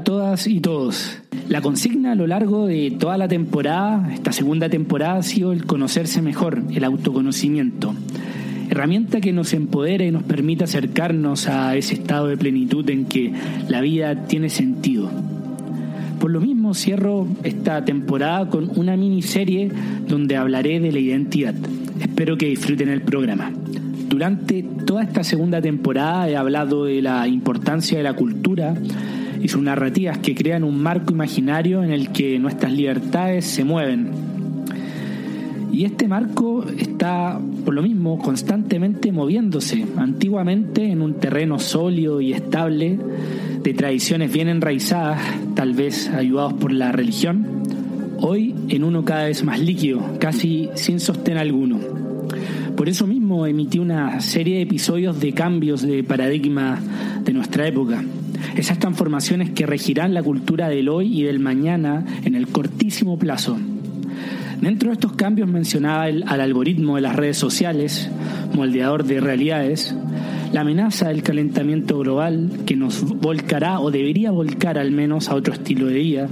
a 0.00 0.04
todas 0.04 0.46
y 0.46 0.60
todos. 0.60 1.18
La 1.50 1.60
consigna 1.60 2.12
a 2.12 2.14
lo 2.14 2.26
largo 2.26 2.66
de 2.66 2.90
toda 2.98 3.18
la 3.18 3.28
temporada, 3.28 4.10
esta 4.14 4.32
segunda 4.32 4.70
temporada, 4.70 5.16
ha 5.16 5.22
sido 5.22 5.52
el 5.52 5.66
conocerse 5.66 6.22
mejor, 6.22 6.62
el 6.70 6.84
autoconocimiento. 6.84 7.94
Herramienta 8.70 9.20
que 9.20 9.34
nos 9.34 9.52
empodera 9.52 10.06
y 10.06 10.10
nos 10.10 10.22
permite 10.22 10.64
acercarnos 10.64 11.48
a 11.48 11.76
ese 11.76 11.94
estado 11.94 12.28
de 12.28 12.38
plenitud 12.38 12.88
en 12.88 13.04
que 13.04 13.34
la 13.68 13.82
vida 13.82 14.26
tiene 14.26 14.48
sentido. 14.48 15.10
Por 16.18 16.30
lo 16.30 16.40
mismo 16.40 16.72
cierro 16.72 17.26
esta 17.42 17.84
temporada 17.84 18.48
con 18.48 18.70
una 18.78 18.96
miniserie 18.96 19.70
donde 20.08 20.36
hablaré 20.36 20.80
de 20.80 20.92
la 20.92 20.98
identidad. 20.98 21.54
Espero 22.00 22.38
que 22.38 22.46
disfruten 22.46 22.88
el 22.88 23.02
programa. 23.02 23.52
Durante 24.08 24.62
toda 24.62 25.02
esta 25.02 25.24
segunda 25.24 25.60
temporada 25.60 26.28
he 26.30 26.36
hablado 26.36 26.86
de 26.86 27.02
la 27.02 27.28
importancia 27.28 27.98
de 27.98 28.04
la 28.04 28.14
cultura 28.14 28.74
y 29.42 29.48
sus 29.48 29.62
narrativas 29.62 30.18
que 30.18 30.34
crean 30.34 30.64
un 30.64 30.82
marco 30.82 31.12
imaginario 31.12 31.82
en 31.82 31.90
el 31.90 32.10
que 32.10 32.38
nuestras 32.38 32.72
libertades 32.72 33.44
se 33.46 33.64
mueven. 33.64 34.10
Y 35.72 35.84
este 35.84 36.08
marco 36.08 36.64
está, 36.64 37.40
por 37.64 37.74
lo 37.74 37.82
mismo, 37.82 38.18
constantemente 38.18 39.12
moviéndose, 39.12 39.86
antiguamente 39.96 40.90
en 40.90 41.00
un 41.00 41.14
terreno 41.14 41.58
sólido 41.58 42.20
y 42.20 42.32
estable, 42.32 42.98
de 43.62 43.74
tradiciones 43.74 44.32
bien 44.32 44.48
enraizadas, 44.48 45.20
tal 45.54 45.74
vez 45.74 46.08
ayudados 46.08 46.54
por 46.54 46.72
la 46.72 46.92
religión, 46.92 47.46
hoy 48.18 48.54
en 48.68 48.84
uno 48.84 49.04
cada 49.04 49.24
vez 49.24 49.44
más 49.44 49.60
líquido, 49.60 50.00
casi 50.18 50.70
sin 50.74 50.98
sostén 50.98 51.36
alguno. 51.36 51.78
Por 52.76 52.88
eso 52.88 53.06
mismo 53.06 53.46
emití 53.46 53.78
una 53.78 54.20
serie 54.20 54.56
de 54.56 54.62
episodios 54.62 55.20
de 55.20 55.32
cambios 55.32 55.82
de 55.82 56.02
paradigma 56.02 56.80
de 57.22 57.32
nuestra 57.32 57.66
época, 57.66 58.02
esas 58.56 58.78
transformaciones 58.78 59.50
que 59.50 59.66
regirán 59.66 60.14
la 60.14 60.22
cultura 60.22 60.68
del 60.68 60.88
hoy 60.88 61.20
y 61.20 61.22
del 61.24 61.40
mañana 61.40 62.04
en 62.24 62.34
el 62.34 62.48
cortísimo 62.48 63.18
plazo. 63.18 63.58
Dentro 64.60 64.90
de 64.90 64.94
estos 64.94 65.12
cambios 65.12 65.48
mencionaba 65.48 66.08
el, 66.08 66.24
al 66.26 66.40
algoritmo 66.40 66.96
de 66.96 67.02
las 67.02 67.16
redes 67.16 67.38
sociales, 67.38 68.10
moldeador 68.54 69.04
de 69.04 69.20
realidades, 69.20 69.94
la 70.52 70.62
amenaza 70.62 71.08
del 71.08 71.22
calentamiento 71.22 71.98
global 71.98 72.50
que 72.66 72.76
nos 72.76 73.02
volcará 73.02 73.80
o 73.80 73.90
debería 73.90 74.30
volcar 74.32 74.78
al 74.78 74.90
menos 74.90 75.28
a 75.28 75.34
otro 75.34 75.54
estilo 75.54 75.86
de 75.86 75.94
vida 75.94 76.28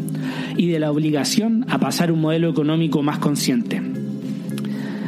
y 0.57 0.69
de 0.69 0.81
la 0.81 0.91
obligación 0.91 1.65
a 1.69 1.79
pasar 1.79 2.13
un 2.13 2.21
modelo 2.21 2.51
económico 2.51 3.03
más 3.03 3.19
consciente. 3.19 3.81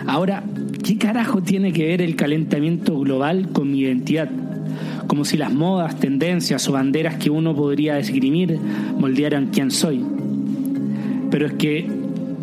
Ahora, 0.07 0.45
¿qué 0.83 0.97
carajo 0.97 1.43
tiene 1.43 1.73
que 1.73 1.87
ver 1.87 2.03
el 2.03 2.17
calentamiento 2.17 2.99
global 3.01 3.51
con 3.53 3.71
mi 3.71 3.81
identidad? 3.81 4.31
Como 5.11 5.25
si 5.25 5.37
las 5.37 5.53
modas, 5.53 5.99
tendencias 5.99 6.69
o 6.69 6.73
banderas 6.73 7.17
que 7.17 7.31
uno 7.31 7.53
podría 7.53 7.99
esgrimir 7.99 8.57
moldearan 8.97 9.49
quién 9.49 9.73
soy. 9.73 10.05
Pero 11.33 11.47
es 11.49 11.55
que 11.55 11.85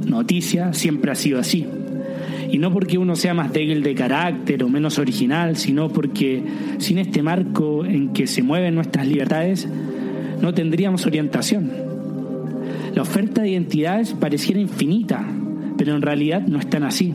noticia 0.06 0.73
siempre 0.73 1.10
ha 1.10 1.16
sido 1.16 1.40
así. 1.40 1.66
Y 2.52 2.58
no 2.58 2.73
porque 2.73 2.98
uno 2.98 3.16
sea 3.16 3.34
más 3.34 3.54
débil 3.54 3.84
de 3.84 3.95
carácter 3.95 4.66
o 4.66 4.68
menos 4.68 5.00
original, 5.00 5.56
sino 5.56 5.88
porque 5.88 6.44
sin 6.78 6.98
este 6.98 7.23
marco 7.23 7.86
en 7.86 8.12
que 8.12 8.28
se 8.28 8.44
mueven 8.44 8.76
nuestras 8.76 9.08
libertades, 9.08 9.66
no 10.42 10.54
tendríamos 10.54 11.06
orientación. 11.06 11.72
La 12.94 13.02
oferta 13.02 13.44
de 13.44 13.52
identidades 13.52 14.12
pareciera 14.12 14.60
infinita, 14.60 15.26
pero 15.78 15.95
en 15.95 16.02
realidad 16.02 16.42
no 16.45 16.60
es 16.60 16.70
tan 16.70 16.84
así. 16.84 17.14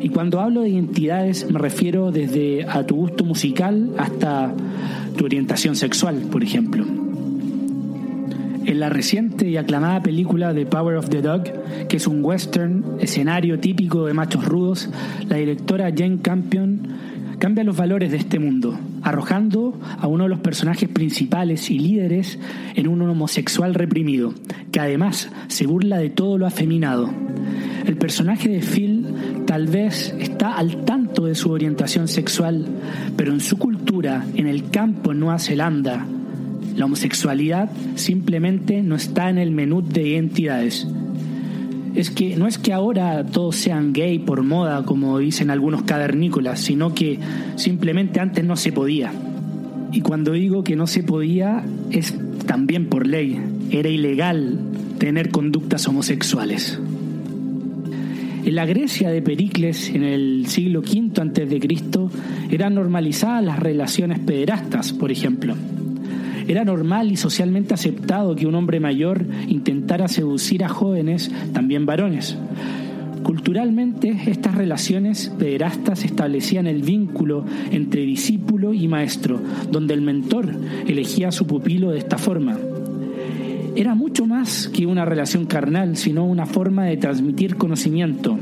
Y 0.00 0.10
cuando 0.10 0.40
hablo 0.40 0.62
de 0.62 0.70
identidades 0.70 1.50
me 1.50 1.58
refiero 1.58 2.10
desde 2.10 2.64
a 2.68 2.86
tu 2.86 2.96
gusto 2.96 3.24
musical 3.24 3.90
hasta 3.98 4.54
tu 5.16 5.24
orientación 5.24 5.76
sexual, 5.76 6.22
por 6.30 6.42
ejemplo. 6.42 6.84
En 8.64 8.80
la 8.80 8.90
reciente 8.90 9.48
y 9.48 9.56
aclamada 9.56 10.02
película 10.02 10.52
The 10.52 10.66
Power 10.66 10.96
of 10.96 11.08
the 11.08 11.22
Dog, 11.22 11.44
que 11.88 11.96
es 11.96 12.06
un 12.06 12.22
western, 12.22 12.84
escenario 13.00 13.58
típico 13.58 14.04
de 14.04 14.12
machos 14.12 14.44
rudos, 14.44 14.90
la 15.26 15.36
directora 15.36 15.90
Jane 15.96 16.18
Campion 16.20 16.82
cambia 17.38 17.64
los 17.64 17.76
valores 17.76 18.10
de 18.10 18.18
este 18.18 18.38
mundo, 18.38 18.78
arrojando 19.02 19.78
a 19.98 20.06
uno 20.06 20.24
de 20.24 20.30
los 20.30 20.40
personajes 20.40 20.88
principales 20.88 21.70
y 21.70 21.78
líderes 21.78 22.38
en 22.74 22.88
un 22.88 23.00
homosexual 23.02 23.74
reprimido, 23.74 24.34
que 24.70 24.80
además 24.80 25.30
se 25.46 25.66
burla 25.66 25.98
de 25.98 26.10
todo 26.10 26.36
lo 26.36 26.46
afeminado. 26.46 27.10
El 27.86 27.96
personaje 27.96 28.50
de 28.50 28.60
Phil 28.60 29.06
tal 29.48 29.66
vez 29.66 30.14
está 30.18 30.58
al 30.58 30.84
tanto 30.84 31.24
de 31.24 31.34
su 31.34 31.50
orientación 31.50 32.06
sexual, 32.06 32.66
pero 33.16 33.32
en 33.32 33.40
su 33.40 33.56
cultura, 33.56 34.26
en 34.34 34.46
el 34.46 34.68
campo 34.68 35.12
en 35.12 35.20
Nueva 35.20 35.38
Zelanda, 35.38 36.04
la 36.76 36.84
homosexualidad 36.84 37.70
simplemente 37.94 38.82
no 38.82 38.94
está 38.94 39.30
en 39.30 39.38
el 39.38 39.50
menú 39.50 39.80
de 39.80 40.06
identidades. 40.06 40.86
Es 41.94 42.10
que 42.10 42.36
no 42.36 42.46
es 42.46 42.58
que 42.58 42.74
ahora 42.74 43.24
todos 43.24 43.56
sean 43.56 43.94
gay 43.94 44.18
por 44.18 44.42
moda, 44.42 44.84
como 44.84 45.18
dicen 45.18 45.48
algunos 45.48 45.82
cavernícolas, 45.84 46.60
sino 46.60 46.92
que 46.92 47.18
simplemente 47.56 48.20
antes 48.20 48.44
no 48.44 48.54
se 48.54 48.70
podía. 48.70 49.10
Y 49.92 50.02
cuando 50.02 50.32
digo 50.32 50.62
que 50.62 50.76
no 50.76 50.86
se 50.86 51.02
podía, 51.02 51.64
es 51.90 52.14
también 52.44 52.90
por 52.90 53.06
ley. 53.06 53.40
Era 53.70 53.88
ilegal 53.88 54.58
tener 54.98 55.30
conductas 55.30 55.88
homosexuales. 55.88 56.78
En 58.48 58.54
la 58.54 58.64
Grecia 58.64 59.10
de 59.10 59.20
Pericles, 59.20 59.90
en 59.90 60.02
el 60.02 60.46
siglo 60.46 60.80
V 60.80 61.20
a.C., 61.20 62.08
eran 62.50 62.76
normalizadas 62.76 63.44
las 63.44 63.58
relaciones 63.58 64.20
pederastas, 64.20 64.94
por 64.94 65.12
ejemplo. 65.12 65.54
Era 66.46 66.64
normal 66.64 67.12
y 67.12 67.18
socialmente 67.18 67.74
aceptado 67.74 68.34
que 68.34 68.46
un 68.46 68.54
hombre 68.54 68.80
mayor 68.80 69.22
intentara 69.48 70.08
seducir 70.08 70.64
a 70.64 70.70
jóvenes, 70.70 71.30
también 71.52 71.84
varones. 71.84 72.38
Culturalmente, 73.22 74.16
estas 74.26 74.54
relaciones 74.54 75.30
pederastas 75.38 76.06
establecían 76.06 76.66
el 76.66 76.80
vínculo 76.80 77.44
entre 77.70 78.00
discípulo 78.00 78.72
y 78.72 78.88
maestro, 78.88 79.42
donde 79.70 79.92
el 79.92 80.00
mentor 80.00 80.48
elegía 80.86 81.28
a 81.28 81.32
su 81.32 81.46
pupilo 81.46 81.90
de 81.90 81.98
esta 81.98 82.16
forma 82.16 82.56
era 83.76 83.94
mucho 83.94 84.26
más 84.26 84.68
que 84.68 84.86
una 84.86 85.04
relación 85.04 85.46
carnal, 85.46 85.96
sino 85.96 86.24
una 86.24 86.46
forma 86.46 86.84
de 86.84 86.96
transmitir 86.96 87.56
conocimiento, 87.56 88.38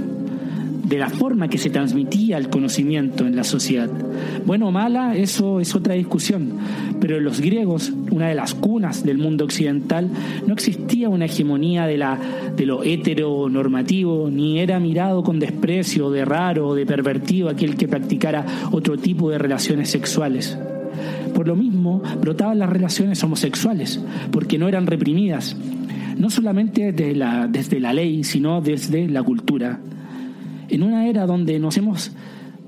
de 0.85 0.99
la 0.99 1.11
forma 1.11 1.49
que 1.49 1.59
se 1.59 1.71
transmitía 1.71 2.39
el 2.39 2.49
conocimiento 2.49 3.27
en 3.27 3.35
la 3.35 3.45
sociedad. 3.45 3.91
Bueno 4.45 4.69
o 4.69 4.71
mala, 4.71 5.17
eso 5.17 5.59
es 5.61 5.75
otra 5.75 5.95
discusión, 5.95 6.53
pero 7.01 7.17
en 7.17 7.25
los 7.25 7.41
griegos, 7.41 7.93
una 8.11 8.29
de 8.29 8.37
las 8.37 8.55
cunas 8.55 9.05
del 9.05 9.19
mundo 9.19 9.45
occidental, 9.45 10.09
no 10.47 10.55
existía 10.55 11.09
una 11.09 11.25
hegemonía 11.25 11.87
de, 11.87 11.99
la, 11.99 12.19
de 12.57 12.67
lo 12.67 12.85
heteronormativo, 12.85 14.31
ni 14.31 14.61
era 14.61 14.79
mirado 14.79 15.25
con 15.25 15.41
desprecio 15.41 16.11
de 16.11 16.25
raro 16.25 16.69
o 16.69 16.75
de 16.75 16.87
pervertido 16.87 17.49
aquel 17.49 17.77
que 17.77 17.89
practicara 17.89 18.47
otro 18.71 18.97
tipo 18.97 19.31
de 19.31 19.39
relaciones 19.39 19.91
sexuales. 19.91 20.57
Por 21.37 21.47
lo 21.49 21.55
mismo, 21.55 22.03
brotaban 22.19 22.59
las 22.59 22.71
relaciones 22.71 23.23
homosexuales, 23.23 24.01
porque 24.31 24.57
no 24.57 24.69
eran 24.69 24.87
reprimidas, 24.87 25.55
no 26.17 26.31
solamente 26.31 26.93
desde 26.93 27.15
la, 27.15 27.47
desde 27.47 27.79
la 27.79 27.93
ley, 27.93 28.25
sino 28.25 28.63
desde 28.63 29.07
la 29.07 29.23
cultura. 29.23 29.79
En 30.71 30.83
una 30.83 31.07
era 31.07 31.27
donde 31.27 31.59
nos 31.59 31.77
hemos 31.77 32.13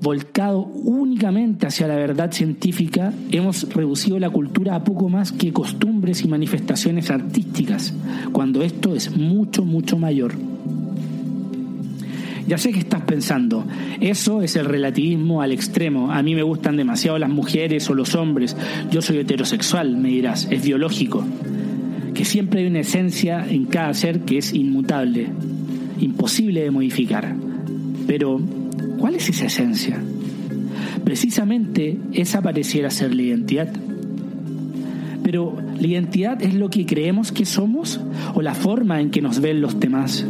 volcado 0.03 0.59
únicamente 0.59 1.65
hacia 1.65 1.87
la 1.87 1.95
verdad 1.95 2.31
científica, 2.31 3.11
hemos 3.31 3.67
reducido 3.73 4.19
la 4.19 4.29
cultura 4.29 4.75
a 4.75 4.83
poco 4.83 5.09
más 5.09 5.31
que 5.31 5.51
costumbres 5.51 6.23
y 6.23 6.27
manifestaciones 6.27 7.09
artísticas, 7.09 7.95
cuando 8.31 8.61
esto 8.61 8.93
es 8.93 9.17
mucho, 9.17 9.65
mucho 9.65 9.97
mayor. 9.97 10.48
Ya 12.49 12.57
sé 12.57 12.71
que 12.71 12.79
estás 12.79 13.01
pensando, 13.01 13.63
eso 14.01 14.41
es 14.41 14.55
el 14.55 14.65
relativismo 14.65 15.43
al 15.43 15.51
extremo. 15.51 16.11
A 16.11 16.23
mí 16.23 16.33
me 16.33 16.41
gustan 16.41 16.77
demasiado 16.77 17.19
las 17.19 17.29
mujeres 17.29 17.87
o 17.91 17.93
los 17.93 18.15
hombres. 18.15 18.57
Yo 18.89 19.03
soy 19.03 19.19
heterosexual, 19.19 19.95
me 19.95 20.09
dirás, 20.09 20.47
es 20.49 20.63
biológico. 20.63 21.23
Que 22.15 22.25
siempre 22.25 22.61
hay 22.61 22.65
una 22.65 22.79
esencia 22.79 23.45
en 23.47 23.65
cada 23.67 23.93
ser 23.93 24.21
que 24.21 24.39
es 24.39 24.51
inmutable, 24.51 25.27
imposible 25.99 26.63
de 26.63 26.71
modificar. 26.71 27.35
Pero, 28.07 28.41
¿cuál 28.97 29.13
es 29.13 29.29
esa 29.29 29.45
esencia? 29.45 30.01
Precisamente 31.03 31.99
esa 32.13 32.41
pareciera 32.41 32.89
ser 32.89 33.13
la 33.13 33.21
identidad. 33.21 33.69
Pero, 35.21 35.55
¿la 35.79 35.87
identidad 35.87 36.41
es 36.41 36.55
lo 36.55 36.71
que 36.71 36.87
creemos 36.87 37.31
que 37.31 37.45
somos 37.45 38.01
o 38.33 38.41
la 38.41 38.55
forma 38.55 39.01
en 39.01 39.11
que 39.11 39.21
nos 39.21 39.39
ven 39.39 39.61
los 39.61 39.79
demás? 39.79 40.25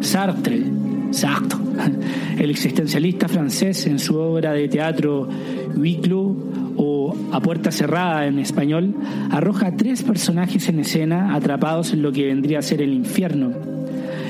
Sartre, 0.00 0.62
Exacto. 1.08 1.58
El 2.38 2.50
existencialista 2.50 3.28
francés 3.28 3.86
en 3.86 3.98
su 3.98 4.16
obra 4.16 4.52
de 4.52 4.68
teatro 4.68 5.28
Huis 5.76 5.98
o 6.76 7.16
A 7.32 7.40
puerta 7.40 7.72
cerrada 7.72 8.26
en 8.26 8.38
español 8.38 8.94
arroja 9.30 9.76
tres 9.76 10.02
personajes 10.02 10.68
en 10.68 10.78
escena 10.80 11.34
atrapados 11.34 11.92
en 11.92 12.02
lo 12.02 12.12
que 12.12 12.26
vendría 12.26 12.60
a 12.60 12.62
ser 12.62 12.80
el 12.82 12.92
infierno, 12.92 13.52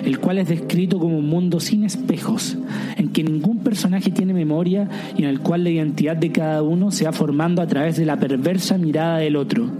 el 0.05 0.19
cual 0.19 0.39
es 0.39 0.49
descrito 0.49 0.99
como 0.99 1.19
un 1.19 1.29
mundo 1.29 1.61
sin 1.61 1.85
espejos, 1.85 2.57
en 2.97 3.11
que 3.11 3.23
ningún 3.23 3.59
personaje 3.59 4.11
tiene 4.11 4.33
memoria 4.33 4.89
y 5.17 5.25
en 5.25 5.29
el 5.29 5.41
cual 5.41 5.65
la 5.65 5.71
identidad 5.71 6.17
de 6.17 6.33
cada 6.33 6.63
uno 6.63 6.91
se 6.91 7.05
va 7.05 7.13
formando 7.13 7.61
a 7.61 7.67
través 7.67 7.97
de 7.97 8.07
la 8.07 8.19
perversa 8.19 8.79
mirada 8.79 9.19
del 9.19 9.37
otro. 9.37 9.71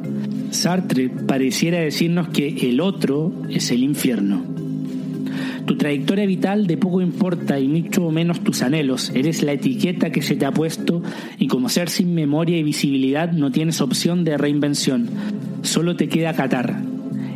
Sartre 0.51 1.09
pareciera 1.09 1.79
decirnos 1.79 2.29
que 2.29 2.49
el 2.69 2.81
otro 2.81 3.33
es 3.49 3.71
el 3.71 3.83
infierno. 3.83 4.68
Tu 5.69 5.77
trayectoria 5.77 6.25
vital 6.25 6.67
de 6.67 6.79
poco 6.79 7.03
importa 7.03 7.61
y 7.61 7.69
mucho 7.69 8.11
menos 8.11 8.41
tus 8.41 8.63
anhelos. 8.63 9.13
Eres 9.15 9.43
la 9.43 9.53
etiqueta 9.53 10.09
que 10.09 10.23
se 10.23 10.35
te 10.35 10.47
ha 10.47 10.51
puesto 10.51 11.03
y 11.39 11.47
como 11.47 11.69
ser 11.69 11.91
sin 11.91 12.15
memoria 12.15 12.57
y 12.57 12.63
visibilidad 12.63 13.33
no 13.33 13.53
tienes 13.53 13.83
opción 13.83 14.25
de 14.25 14.39
reinvención. 14.39 15.11
Solo 15.61 15.95
te 15.95 16.09
queda 16.09 16.33
catar. 16.33 16.81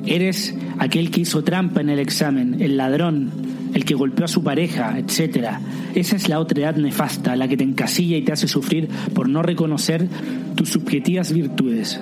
Eres 0.07 0.57
aquel 0.79 1.11
que 1.11 1.21
hizo 1.21 1.45
trampa 1.45 1.83
en 1.83 1.91
el 1.91 1.99
examen, 1.99 2.63
el 2.63 2.79
ladrón, 2.79 3.29
el 3.75 3.85
que 3.85 3.95
golpeó 3.95 4.25
a 4.25 4.29
su 4.29 4.43
pareja, 4.43 4.99
etc. 4.99 5.59
Esa 5.95 6.17
es 6.17 6.31
la 6.31 6.41
otra 6.41 6.59
edad 6.63 6.77
nefasta, 6.77 7.37
la 7.37 7.49
que 7.49 7.59
te 7.59 7.65
encasilla 7.65 8.17
y 8.17 8.23
te 8.23 8.33
hace 8.33 8.49
sufrir 8.49 8.89
por 9.13 9.29
no 9.29 9.43
reconocer 9.43 10.09
tus 10.57 10.71
subjetivas 10.71 11.35
virtudes 11.35 12.01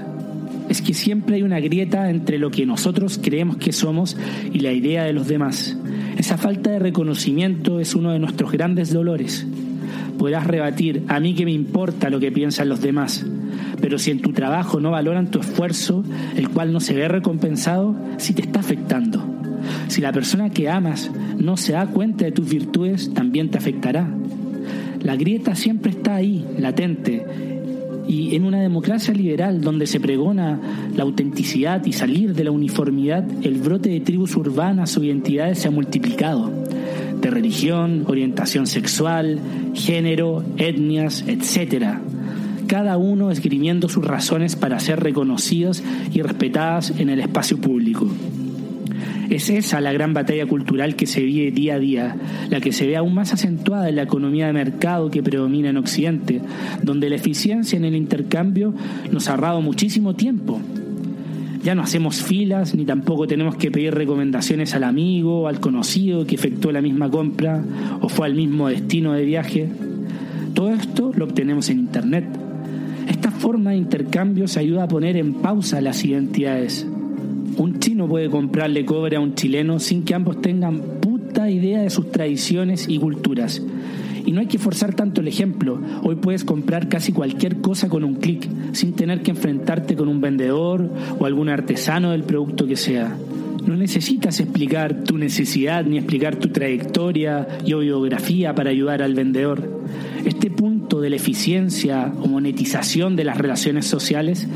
es 0.70 0.82
que 0.82 0.94
siempre 0.94 1.34
hay 1.34 1.42
una 1.42 1.58
grieta 1.58 2.10
entre 2.10 2.38
lo 2.38 2.52
que 2.52 2.64
nosotros 2.64 3.18
creemos 3.20 3.56
que 3.56 3.72
somos 3.72 4.16
y 4.52 4.60
la 4.60 4.70
idea 4.70 5.02
de 5.02 5.12
los 5.12 5.26
demás. 5.26 5.76
Esa 6.20 6.36
falta 6.36 6.68
de 6.68 6.78
reconocimiento 6.78 7.80
es 7.80 7.94
uno 7.94 8.10
de 8.10 8.18
nuestros 8.18 8.52
grandes 8.52 8.92
dolores. 8.92 9.46
Podrás 10.18 10.46
rebatir, 10.46 11.02
a 11.08 11.18
mí 11.18 11.34
que 11.34 11.46
me 11.46 11.52
importa 11.52 12.10
lo 12.10 12.20
que 12.20 12.30
piensan 12.30 12.68
los 12.68 12.82
demás, 12.82 13.24
pero 13.80 13.98
si 13.98 14.10
en 14.10 14.20
tu 14.20 14.34
trabajo 14.34 14.80
no 14.80 14.90
valoran 14.90 15.30
tu 15.30 15.40
esfuerzo, 15.40 16.04
el 16.36 16.50
cual 16.50 16.74
no 16.74 16.80
se 16.80 16.92
ve 16.92 17.08
recompensado, 17.08 17.96
sí 18.18 18.34
te 18.34 18.42
está 18.42 18.60
afectando. 18.60 19.24
Si 19.88 20.02
la 20.02 20.12
persona 20.12 20.50
que 20.50 20.68
amas 20.68 21.10
no 21.38 21.56
se 21.56 21.72
da 21.72 21.86
cuenta 21.86 22.26
de 22.26 22.32
tus 22.32 22.50
virtudes, 22.50 23.14
también 23.14 23.48
te 23.48 23.56
afectará. 23.56 24.06
La 25.02 25.16
grieta 25.16 25.54
siempre 25.54 25.92
está 25.92 26.16
ahí, 26.16 26.44
latente, 26.58 27.24
y 28.10 28.34
en 28.34 28.44
una 28.44 28.60
democracia 28.60 29.14
liberal 29.14 29.60
donde 29.60 29.86
se 29.86 30.00
pregona 30.00 30.58
la 30.96 31.04
autenticidad 31.04 31.84
y 31.84 31.92
salir 31.92 32.34
de 32.34 32.42
la 32.42 32.50
uniformidad, 32.50 33.24
el 33.42 33.60
brote 33.60 33.88
de 33.88 34.00
tribus 34.00 34.34
urbanas 34.34 34.96
o 34.96 35.04
identidades 35.04 35.60
se 35.60 35.68
ha 35.68 35.70
multiplicado. 35.70 36.50
De 37.20 37.30
religión, 37.30 38.06
orientación 38.08 38.66
sexual, 38.66 39.38
género, 39.74 40.42
etnias, 40.56 41.24
etc. 41.28 41.98
Cada 42.66 42.98
uno 42.98 43.30
esgrimiendo 43.30 43.88
sus 43.88 44.04
razones 44.04 44.56
para 44.56 44.80
ser 44.80 44.98
reconocidos 44.98 45.80
y 46.12 46.22
respetadas 46.22 46.92
en 46.98 47.10
el 47.10 47.20
espacio 47.20 47.58
público. 47.60 48.08
Es 49.30 49.48
esa 49.48 49.80
la 49.80 49.92
gran 49.92 50.12
batalla 50.12 50.44
cultural 50.44 50.96
que 50.96 51.06
se 51.06 51.22
vive 51.22 51.52
día 51.52 51.76
a 51.76 51.78
día, 51.78 52.16
la 52.50 52.60
que 52.60 52.72
se 52.72 52.84
ve 52.84 52.96
aún 52.96 53.14
más 53.14 53.32
acentuada 53.32 53.88
en 53.88 53.94
la 53.94 54.02
economía 54.02 54.48
de 54.48 54.52
mercado 54.52 55.08
que 55.08 55.22
predomina 55.22 55.70
en 55.70 55.76
Occidente, 55.76 56.40
donde 56.82 57.08
la 57.08 57.14
eficiencia 57.14 57.76
en 57.76 57.84
el 57.84 57.94
intercambio 57.94 58.74
nos 59.12 59.28
ha 59.28 59.34
ahorrado 59.34 59.62
muchísimo 59.62 60.16
tiempo. 60.16 60.60
Ya 61.62 61.76
no 61.76 61.82
hacemos 61.82 62.24
filas 62.24 62.74
ni 62.74 62.84
tampoco 62.84 63.28
tenemos 63.28 63.54
que 63.54 63.70
pedir 63.70 63.94
recomendaciones 63.94 64.74
al 64.74 64.82
amigo 64.82 65.42
o 65.42 65.46
al 65.46 65.60
conocido 65.60 66.26
que 66.26 66.34
efectuó 66.34 66.72
la 66.72 66.82
misma 66.82 67.08
compra 67.08 67.62
o 68.00 68.08
fue 68.08 68.26
al 68.26 68.34
mismo 68.34 68.66
destino 68.66 69.12
de 69.12 69.24
viaje. 69.24 69.68
Todo 70.54 70.70
esto 70.70 71.12
lo 71.14 71.26
obtenemos 71.26 71.70
en 71.70 71.78
Internet. 71.78 72.24
Esta 73.06 73.30
forma 73.30 73.70
de 73.70 73.76
intercambio 73.76 74.48
se 74.48 74.58
ayuda 74.58 74.84
a 74.84 74.88
poner 74.88 75.16
en 75.16 75.34
pausa 75.34 75.80
las 75.80 76.04
identidades 76.04 76.84
un 77.56 77.78
chino 77.78 78.06
puede 78.08 78.30
comprarle 78.30 78.84
cobre 78.84 79.16
a 79.16 79.20
un 79.20 79.34
chileno 79.34 79.78
sin 79.78 80.04
que 80.04 80.14
ambos 80.14 80.40
tengan 80.40 80.80
puta 81.00 81.50
idea 81.50 81.82
de 81.82 81.90
sus 81.90 82.10
tradiciones 82.10 82.88
y 82.88 82.98
culturas. 82.98 83.62
Y 84.24 84.32
no 84.32 84.40
hay 84.40 84.46
que 84.46 84.58
forzar 84.58 84.94
tanto 84.94 85.20
el 85.20 85.28
ejemplo. 85.28 85.80
Hoy 86.02 86.16
puedes 86.16 86.44
comprar 86.44 86.88
casi 86.88 87.12
cualquier 87.12 87.60
cosa 87.60 87.88
con 87.88 88.04
un 88.04 88.14
clic, 88.14 88.48
sin 88.72 88.92
tener 88.92 89.22
que 89.22 89.30
enfrentarte 89.30 89.96
con 89.96 90.08
un 90.08 90.20
vendedor 90.20 90.90
o 91.18 91.26
algún 91.26 91.48
artesano 91.48 92.10
del 92.10 92.24
producto 92.24 92.66
que 92.66 92.76
sea. 92.76 93.16
No 93.66 93.76
necesitas 93.76 94.40
explicar 94.40 95.04
tu 95.04 95.18
necesidad 95.18 95.84
ni 95.84 95.98
explicar 95.98 96.36
tu 96.36 96.48
trayectoria 96.48 97.46
y 97.64 97.74
biografía 97.74 98.54
para 98.54 98.70
ayudar 98.70 99.02
al 99.02 99.14
vendedor. 99.14 99.82
Este 100.24 100.50
punto 100.50 101.00
de 101.00 101.10
la 101.10 101.16
eficiencia 101.16 102.12
o 102.20 102.26
monetización 102.26 103.16
de 103.16 103.24
las 103.24 103.38
relaciones 103.38 103.86
sociales 103.86 104.46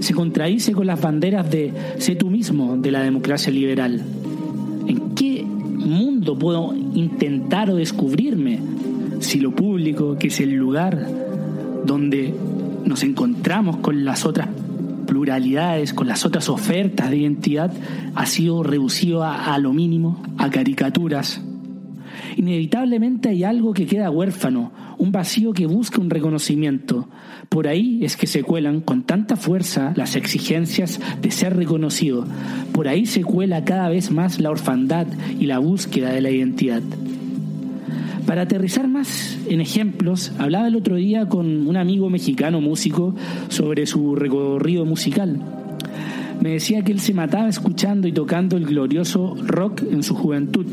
se 0.00 0.14
contradice 0.14 0.72
con 0.72 0.86
las 0.86 1.00
banderas 1.00 1.50
de 1.50 1.72
sé 1.98 2.14
tú 2.14 2.30
mismo 2.30 2.76
de 2.76 2.90
la 2.90 3.02
democracia 3.02 3.52
liberal. 3.52 4.02
¿En 4.86 5.14
qué 5.14 5.44
mundo 5.44 6.38
puedo 6.38 6.74
intentar 6.74 7.70
o 7.70 7.76
descubrirme 7.76 8.60
si 9.20 9.40
lo 9.40 9.54
público, 9.54 10.16
que 10.18 10.28
es 10.28 10.40
el 10.40 10.54
lugar 10.54 11.06
donde 11.86 12.34
nos 12.84 13.02
encontramos 13.02 13.78
con 13.78 14.04
las 14.04 14.26
otras 14.26 14.48
pluralidades, 15.06 15.94
con 15.94 16.06
las 16.06 16.26
otras 16.26 16.48
ofertas 16.48 17.10
de 17.10 17.18
identidad, 17.18 17.72
ha 18.14 18.26
sido 18.26 18.62
reducido 18.62 19.22
a, 19.22 19.54
a 19.54 19.58
lo 19.58 19.72
mínimo, 19.72 20.22
a 20.36 20.50
caricaturas? 20.50 21.40
Inevitablemente 22.36 23.28
hay 23.28 23.44
algo 23.44 23.72
que 23.72 23.86
queda 23.86 24.10
huérfano, 24.10 24.72
un 24.98 25.12
vacío 25.12 25.52
que 25.52 25.66
busca 25.66 26.00
un 26.00 26.10
reconocimiento. 26.10 27.08
Por 27.48 27.68
ahí 27.68 28.04
es 28.04 28.16
que 28.16 28.26
se 28.26 28.42
cuelan 28.42 28.80
con 28.80 29.02
tanta 29.02 29.36
fuerza 29.36 29.92
las 29.96 30.16
exigencias 30.16 31.00
de 31.20 31.30
ser 31.30 31.56
reconocido. 31.56 32.26
Por 32.72 32.88
ahí 32.88 33.06
se 33.06 33.22
cuela 33.22 33.64
cada 33.64 33.88
vez 33.88 34.10
más 34.10 34.40
la 34.40 34.50
orfandad 34.50 35.06
y 35.38 35.46
la 35.46 35.58
búsqueda 35.58 36.10
de 36.10 36.20
la 36.20 36.30
identidad. 36.30 36.82
Para 38.26 38.42
aterrizar 38.42 38.88
más 38.88 39.38
en 39.48 39.60
ejemplos, 39.60 40.32
hablaba 40.38 40.68
el 40.68 40.76
otro 40.76 40.96
día 40.96 41.28
con 41.28 41.66
un 41.66 41.76
amigo 41.76 42.08
mexicano 42.08 42.60
músico 42.60 43.14
sobre 43.48 43.86
su 43.86 44.16
recorrido 44.16 44.86
musical. 44.86 45.40
Me 46.40 46.50
decía 46.50 46.82
que 46.82 46.92
él 46.92 47.00
se 47.00 47.14
mataba 47.14 47.48
escuchando 47.48 48.08
y 48.08 48.12
tocando 48.12 48.56
el 48.56 48.64
glorioso 48.64 49.36
rock 49.46 49.82
en 49.90 50.02
su 50.02 50.14
juventud, 50.14 50.66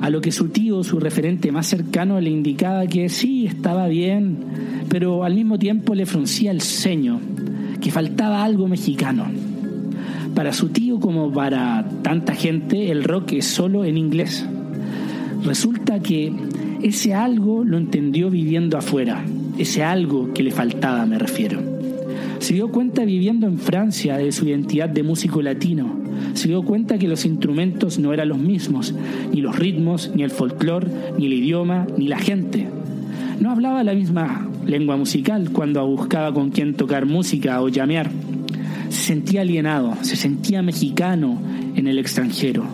a 0.00 0.10
lo 0.10 0.20
que 0.20 0.32
su 0.32 0.48
tío, 0.48 0.84
su 0.84 1.00
referente 1.00 1.52
más 1.52 1.66
cercano, 1.66 2.20
le 2.20 2.30
indicaba 2.30 2.86
que 2.86 3.08
sí, 3.08 3.46
estaba 3.46 3.88
bien, 3.88 4.38
pero 4.88 5.24
al 5.24 5.34
mismo 5.34 5.58
tiempo 5.58 5.94
le 5.94 6.06
fruncía 6.06 6.50
el 6.50 6.60
ceño, 6.60 7.20
que 7.80 7.90
faltaba 7.90 8.44
algo 8.44 8.68
mexicano. 8.68 9.26
Para 10.34 10.52
su 10.52 10.68
tío 10.68 11.00
como 11.00 11.32
para 11.32 11.88
tanta 12.02 12.34
gente, 12.34 12.90
el 12.90 13.04
rock 13.04 13.32
es 13.32 13.46
solo 13.46 13.84
en 13.84 13.96
inglés. 13.96 14.46
Resulta 15.44 16.00
que 16.00 16.32
ese 16.82 17.14
algo 17.14 17.64
lo 17.64 17.78
entendió 17.78 18.30
viviendo 18.30 18.76
afuera, 18.76 19.24
ese 19.58 19.82
algo 19.82 20.32
que 20.34 20.42
le 20.42 20.50
faltaba 20.50 21.06
me 21.06 21.18
refiero. 21.18 21.60
Se 22.38 22.52
dio 22.52 22.68
cuenta 22.68 23.04
viviendo 23.04 23.46
en 23.46 23.58
Francia 23.58 24.18
de 24.18 24.30
su 24.30 24.46
identidad 24.46 24.88
de 24.88 25.02
músico 25.02 25.40
latino, 25.40 26.05
se 26.36 26.48
dio 26.48 26.62
cuenta 26.62 26.98
que 26.98 27.08
los 27.08 27.24
instrumentos 27.24 27.98
no 27.98 28.12
eran 28.12 28.28
los 28.28 28.38
mismos, 28.38 28.94
ni 29.32 29.40
los 29.40 29.58
ritmos, 29.58 30.10
ni 30.14 30.22
el 30.22 30.30
folclore, 30.30 30.88
ni 31.18 31.26
el 31.26 31.32
idioma, 31.32 31.86
ni 31.96 32.08
la 32.08 32.18
gente. 32.18 32.68
No 33.40 33.50
hablaba 33.50 33.84
la 33.84 33.94
misma 33.94 34.48
lengua 34.66 34.96
musical 34.96 35.50
cuando 35.50 35.86
buscaba 35.86 36.32
con 36.32 36.50
quién 36.50 36.74
tocar 36.74 37.06
música 37.06 37.60
o 37.62 37.68
llamear. 37.68 38.10
Se 38.88 39.02
sentía 39.02 39.42
alienado, 39.42 39.94
se 40.02 40.16
sentía 40.16 40.62
mexicano 40.62 41.40
en 41.74 41.86
el 41.86 41.98
extranjero. 41.98 42.64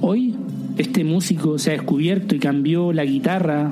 Hoy 0.00 0.34
este 0.76 1.04
músico 1.04 1.58
se 1.58 1.70
ha 1.70 1.72
descubierto 1.72 2.34
y 2.34 2.38
cambió 2.38 2.92
la 2.92 3.04
guitarra 3.04 3.70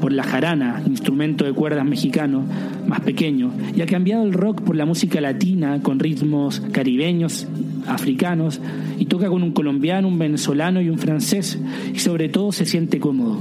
por 0.00 0.12
la 0.12 0.24
jarana, 0.24 0.82
instrumento 0.86 1.44
de 1.44 1.52
cuerdas 1.52 1.84
mexicano, 1.84 2.44
más 2.86 3.00
pequeño, 3.00 3.52
y 3.74 3.80
ha 3.82 3.86
cambiado 3.86 4.24
el 4.24 4.32
rock 4.32 4.62
por 4.62 4.74
la 4.74 4.84
música 4.84 5.20
latina 5.20 5.80
con 5.80 5.98
ritmos 5.98 6.60
caribeños 6.72 7.46
africanos 7.86 8.60
y 8.98 9.06
toca 9.06 9.28
con 9.28 9.42
un 9.42 9.52
colombiano, 9.52 10.08
un 10.08 10.18
venezolano 10.18 10.80
y 10.80 10.88
un 10.88 10.98
francés 10.98 11.58
y 11.94 11.98
sobre 11.98 12.28
todo 12.28 12.52
se 12.52 12.66
siente 12.66 13.00
cómodo. 13.00 13.40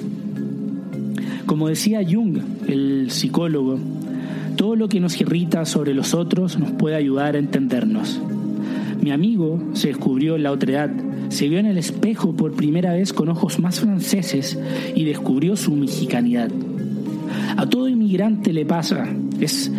Como 1.45 1.67
decía 1.67 2.01
Jung, 2.07 2.37
el 2.67 3.11
psicólogo, 3.11 3.77
todo 4.55 4.75
lo 4.75 4.87
que 4.87 4.99
nos 4.99 5.19
irrita 5.19 5.65
sobre 5.65 5.93
los 5.93 6.13
otros 6.13 6.57
nos 6.57 6.71
puede 6.71 6.95
ayudar 6.95 7.35
a 7.35 7.39
entendernos. 7.39 8.21
Mi 9.01 9.11
amigo 9.11 9.59
se 9.73 9.89
descubrió 9.89 10.35
en 10.35 10.43
la 10.43 10.51
otredad, 10.51 10.91
se 11.29 11.49
vio 11.49 11.59
en 11.59 11.65
el 11.65 11.77
espejo 11.77 12.35
por 12.35 12.53
primera 12.53 12.93
vez 12.93 13.13
con 13.13 13.29
ojos 13.29 13.59
más 13.59 13.79
franceses 13.79 14.59
y 14.95 15.05
descubrió 15.05 15.55
su 15.55 15.75
mexicanidad. 15.75 16.51
A 17.57 17.65
todo 17.65 17.87
inmigrante 17.89 18.53
le 18.53 18.65
pasa, 18.65 19.07
es 19.39 19.71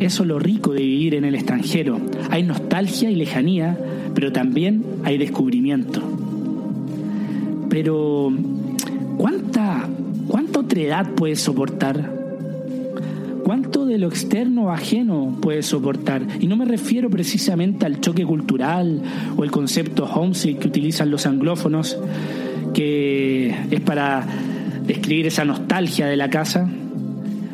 eso 0.00 0.24
lo 0.24 0.38
rico 0.38 0.72
de 0.72 0.82
vivir 0.82 1.14
en 1.14 1.24
el 1.24 1.34
extranjero. 1.34 2.00
Hay 2.30 2.44
nostalgia 2.44 3.10
y 3.10 3.16
lejanía, 3.16 3.76
pero 4.18 4.32
también 4.32 4.84
hay 5.04 5.16
descubrimiento. 5.16 6.02
Pero, 7.70 8.32
¿cuánta, 9.16 9.88
cuánta 10.26 10.58
otredad 10.58 11.12
puedes 11.14 11.40
soportar? 11.40 12.12
¿Cuánto 13.44 13.86
de 13.86 13.96
lo 13.96 14.08
externo 14.08 14.72
ajeno 14.72 15.38
puedes 15.40 15.66
soportar? 15.66 16.26
Y 16.40 16.48
no 16.48 16.56
me 16.56 16.64
refiero 16.64 17.08
precisamente 17.08 17.86
al 17.86 18.00
choque 18.00 18.26
cultural 18.26 19.02
o 19.36 19.44
el 19.44 19.52
concepto 19.52 20.06
homesick 20.06 20.58
que 20.58 20.66
utilizan 20.66 21.12
los 21.12 21.24
anglófonos, 21.24 21.96
que 22.74 23.54
es 23.70 23.80
para 23.82 24.26
describir 24.84 25.28
esa 25.28 25.44
nostalgia 25.44 26.08
de 26.08 26.16
la 26.16 26.28
casa. 26.28 26.68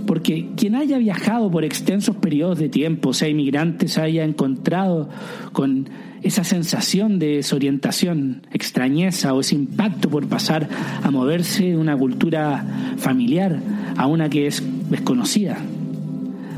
Porque 0.06 0.48
quien 0.56 0.76
haya 0.76 0.96
viajado 0.96 1.50
por 1.50 1.62
extensos 1.64 2.16
periodos 2.16 2.58
de 2.58 2.70
tiempo, 2.70 3.12
sea 3.12 3.28
inmigrante, 3.28 3.88
se 3.88 4.00
haya 4.00 4.24
encontrado 4.24 5.10
con 5.52 5.88
esa 6.24 6.42
sensación 6.42 7.18
de 7.18 7.36
desorientación, 7.36 8.46
extrañeza 8.50 9.34
o 9.34 9.40
ese 9.40 9.54
impacto 9.54 10.08
por 10.08 10.26
pasar 10.26 10.68
a 11.02 11.10
moverse 11.10 11.64
de 11.64 11.76
una 11.76 11.96
cultura 11.96 12.64
familiar 12.96 13.60
a 13.96 14.06
una 14.06 14.30
que 14.30 14.46
es 14.46 14.62
desconocida. 14.90 15.58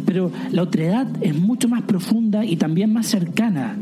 Pero 0.07 0.31
la 0.53 0.63
otredad 0.63 1.09
es 1.21 1.35
mucho 1.35 1.69
más 1.69 1.83
profunda 1.83 2.45
y 2.45 2.57
también 2.57 2.93
más 2.93 3.09
cercana. 3.09 3.77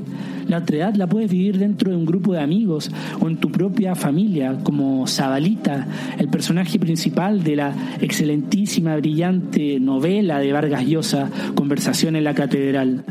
La 0.49 0.59
otredad 0.59 0.95
la 0.95 1.07
puedes 1.07 1.31
vivir 1.31 1.59
dentro 1.59 1.91
de 1.91 1.97
un 1.97 2.07
grupo 2.07 2.33
de 2.33 2.41
amigos 2.41 2.91
o 3.21 3.29
en 3.29 3.37
tu 3.37 3.51
propia 3.51 3.95
familia, 3.95 4.59
como 4.63 5.07
Zabalita, 5.07 5.87
el 6.19 6.29
personaje 6.29 6.79
principal 6.79 7.45
de 7.45 7.57
la 7.57 7.75
excelentísima, 8.01 8.97
brillante 8.97 9.79
novela 9.81 10.39
de 10.39 10.53
Vargas 10.53 10.87
Llosa, 10.87 11.31
Conversación 11.55 12.17
en 12.17 12.25
la 12.25 12.35
Catedral 12.35 13.05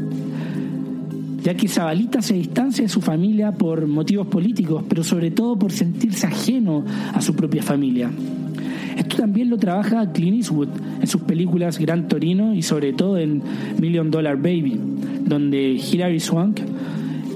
ya 1.43 1.53
que 1.55 1.67
Zabalita 1.67 2.21
se 2.21 2.35
distancia 2.35 2.83
de 2.83 2.89
su 2.89 3.01
familia 3.01 3.51
por 3.51 3.85
motivos 3.87 4.27
políticos, 4.27 4.83
pero 4.87 5.03
sobre 5.03 5.31
todo 5.31 5.57
por 5.59 5.71
sentirse 5.71 6.25
ajeno 6.25 6.85
a 7.13 7.21
su 7.21 7.35
propia 7.35 7.61
familia. 7.61 8.09
Esto 8.97 9.17
también 9.17 9.49
lo 9.49 9.57
trabaja 9.57 10.11
Clint 10.11 10.37
Eastwood 10.37 10.69
en 11.01 11.07
sus 11.07 11.21
películas 11.21 11.79
Gran 11.79 12.07
Torino 12.07 12.53
y 12.53 12.61
sobre 12.61 12.93
todo 12.93 13.17
en 13.17 13.41
Million 13.79 14.09
Dollar 14.09 14.37
Baby, 14.37 14.79
donde 15.25 15.73
Hilary 15.73 16.19
Swank 16.19 16.59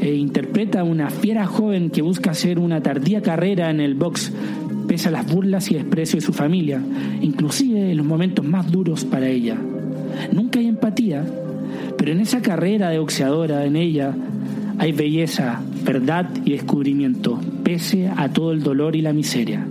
eh, 0.01 0.15
interpreta 0.15 0.81
a 0.81 0.83
una 0.83 1.09
fiera 1.09 1.45
joven 1.45 1.89
que 1.89 2.01
busca 2.01 2.31
hacer 2.31 2.59
una 2.59 2.81
tardía 2.81 3.21
carrera 3.21 3.69
en 3.69 3.79
el 3.81 3.95
box 3.95 4.31
pese 4.87 5.09
a 5.09 5.11
las 5.11 5.29
burlas 5.29 5.69
y 5.69 5.73
desprecio 5.73 6.17
de 6.17 6.25
su 6.25 6.31
familia, 6.31 6.81
inclusive 7.21 7.91
en 7.91 7.97
los 7.97 8.05
momentos 8.05 8.45
más 8.45 8.71
duros 8.71 9.03
para 9.03 9.27
ella. 9.27 9.57
Nunca 10.31 10.59
hay 10.59 10.67
empatía, 10.67 11.25
pero 11.97 12.11
en 12.11 12.19
esa 12.19 12.41
carrera 12.41 12.89
de 12.89 12.99
boxeadora, 12.99 13.65
en 13.65 13.75
ella, 13.75 14.13
hay 14.77 14.91
belleza, 14.91 15.61
verdad 15.83 16.29
y 16.45 16.51
descubrimiento, 16.51 17.39
pese 17.63 18.09
a 18.15 18.29
todo 18.29 18.51
el 18.51 18.61
dolor 18.61 18.95
y 18.95 19.01
la 19.01 19.13
miseria. 19.13 19.65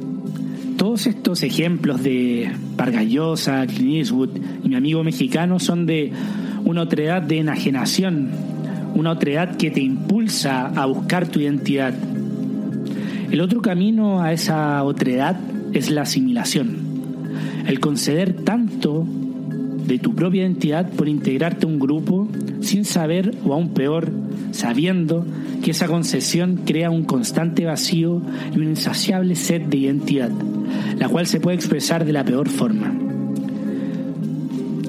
Todos 0.76 1.07
estos 1.07 1.43
ejemplos 1.43 2.03
de 2.03 2.50
Vargas 2.76 3.07
Llosa, 3.07 3.67
Clint 3.67 3.95
Eastwood 3.95 4.31
y 4.65 4.69
mi 4.69 4.75
amigo 4.75 5.03
mexicano 5.05 5.59
son 5.59 5.87
de 5.87 6.12
una 6.65 6.83
otredad 6.83 7.23
de 7.23 7.38
enajenación, 7.38 8.31
una 8.95 9.12
otredad 9.12 9.57
que 9.57 9.71
te 9.71 9.81
impulsa 9.81 10.67
a 10.67 10.87
buscar 10.87 11.29
tu 11.29 11.41
identidad. 11.41 11.95
El 13.31 13.41
otro 13.41 13.62
camino 13.62 14.21
a 14.21 14.33
esa 14.33 14.83
otredad 14.83 15.37
es 15.73 15.91
la 15.91 16.03
asimilación, 16.03 16.76
el 17.67 17.81
conceder 17.81 18.35
tanto 18.45 19.07
de 19.87 19.99
tu 19.99 20.14
propia 20.14 20.43
identidad 20.43 20.90
por 20.90 21.09
integrarte 21.09 21.66
a 21.66 21.69
un 21.69 21.78
grupo 21.78 22.28
sin 22.61 22.85
saber 22.85 23.35
o 23.45 23.55
aún 23.55 23.71
peor, 23.75 24.11
sabiendo 24.52 25.25
que 25.62 25.71
esa 25.71 25.87
concesión 25.87 26.61
crea 26.64 26.90
un 26.90 27.05
constante 27.05 27.64
vacío 27.64 28.23
y 28.55 28.59
una 28.59 28.71
insaciable 28.71 29.35
sed 29.35 29.62
de 29.62 29.78
identidad, 29.78 30.31
la 30.99 31.09
cual 31.09 31.26
se 31.26 31.40
puede 31.40 31.57
expresar 31.57 32.05
de 32.05 32.12
la 32.12 32.25
peor 32.25 32.49
forma. 32.49 32.93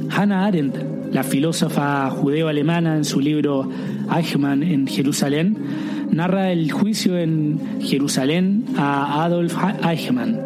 Hannah 0.10 0.46
Arendt, 0.46 0.76
la 1.12 1.24
filósofa 1.24 2.10
judeo-alemana, 2.10 2.98
en 2.98 3.06
su 3.06 3.20
libro 3.20 3.70
Eichmann 4.16 4.64
en 4.64 4.88
Jerusalén, 4.88 5.58
narra 6.12 6.52
el 6.52 6.72
juicio 6.72 7.18
en 7.18 7.60
Jerusalén 7.82 8.66
a 8.78 9.24
Adolf 9.24 9.56
Eichmann, 9.84 10.40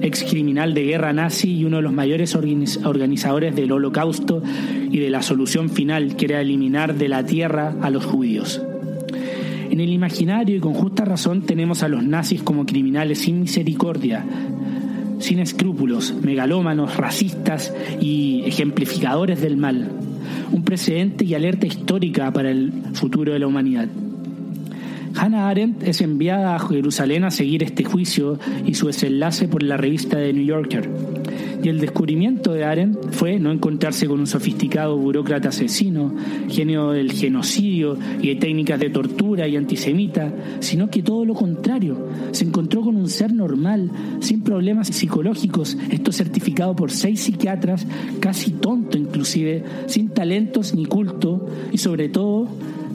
ex 0.00 0.24
criminal 0.24 0.74
de 0.74 0.84
guerra 0.84 1.12
nazi 1.12 1.56
y 1.56 1.64
uno 1.64 1.78
de 1.78 1.82
los 1.82 1.92
mayores 1.92 2.34
organizadores 2.34 3.54
del 3.54 3.72
holocausto 3.72 4.42
y 4.90 4.98
de 4.98 5.10
la 5.10 5.22
solución 5.22 5.70
final 5.70 6.16
que 6.16 6.26
era 6.26 6.40
eliminar 6.40 6.94
de 6.94 7.08
la 7.08 7.24
tierra 7.24 7.74
a 7.80 7.90
los 7.90 8.04
judíos. 8.04 8.62
En 9.70 9.80
el 9.80 9.92
imaginario 9.92 10.56
y 10.56 10.60
con 10.60 10.74
justa 10.74 11.04
razón 11.04 11.42
tenemos 11.42 11.82
a 11.82 11.88
los 11.88 12.02
nazis 12.02 12.42
como 12.42 12.64
criminales 12.64 13.18
sin 13.18 13.40
misericordia, 13.40 14.24
sin 15.18 15.40
escrúpulos, 15.40 16.14
megalómanos, 16.22 16.96
racistas 16.96 17.74
y 18.00 18.42
ejemplificadores 18.46 19.40
del 19.40 19.56
mal. 19.56 19.90
Un 20.52 20.62
precedente 20.64 21.24
y 21.24 21.34
alerta 21.34 21.66
histórica 21.66 22.32
para 22.32 22.50
el 22.50 22.72
futuro 22.94 23.32
de 23.32 23.38
la 23.38 23.46
humanidad. 23.46 23.88
Hannah 25.18 25.48
Arendt 25.48 25.82
es 25.82 26.00
enviada 26.00 26.54
a 26.54 26.60
Jerusalén 26.60 27.24
a 27.24 27.32
seguir 27.32 27.64
este 27.64 27.82
juicio 27.82 28.38
y 28.64 28.74
su 28.74 28.86
desenlace 28.86 29.48
por 29.48 29.64
la 29.64 29.76
revista 29.76 30.16
The 30.16 30.32
New 30.32 30.44
Yorker. 30.44 30.88
Y 31.60 31.68
el 31.68 31.80
descubrimiento 31.80 32.52
de 32.52 32.64
Arendt 32.64 33.10
fue 33.10 33.40
no 33.40 33.50
encontrarse 33.50 34.06
con 34.06 34.20
un 34.20 34.28
sofisticado 34.28 34.96
burócrata 34.96 35.48
asesino, 35.48 36.14
genio 36.48 36.92
del 36.92 37.10
genocidio 37.10 37.98
y 38.22 38.28
de 38.28 38.36
técnicas 38.36 38.78
de 38.78 38.90
tortura 38.90 39.48
y 39.48 39.56
antisemita, 39.56 40.32
sino 40.60 40.88
que 40.88 41.02
todo 41.02 41.24
lo 41.24 41.34
contrario. 41.34 42.10
Se 42.30 42.44
encontró 42.44 42.82
con 42.82 42.96
un 42.96 43.08
ser 43.08 43.32
normal, 43.32 43.90
sin 44.20 44.42
problemas 44.42 44.86
psicológicos, 44.86 45.76
esto 45.90 46.12
certificado 46.12 46.76
por 46.76 46.92
seis 46.92 47.20
psiquiatras, 47.20 47.88
casi 48.20 48.52
tonto 48.52 48.96
inclusive, 48.96 49.64
sin 49.86 50.10
talentos 50.10 50.76
ni 50.76 50.86
culto 50.86 51.44
y 51.72 51.78
sobre 51.78 52.08
todo 52.08 52.46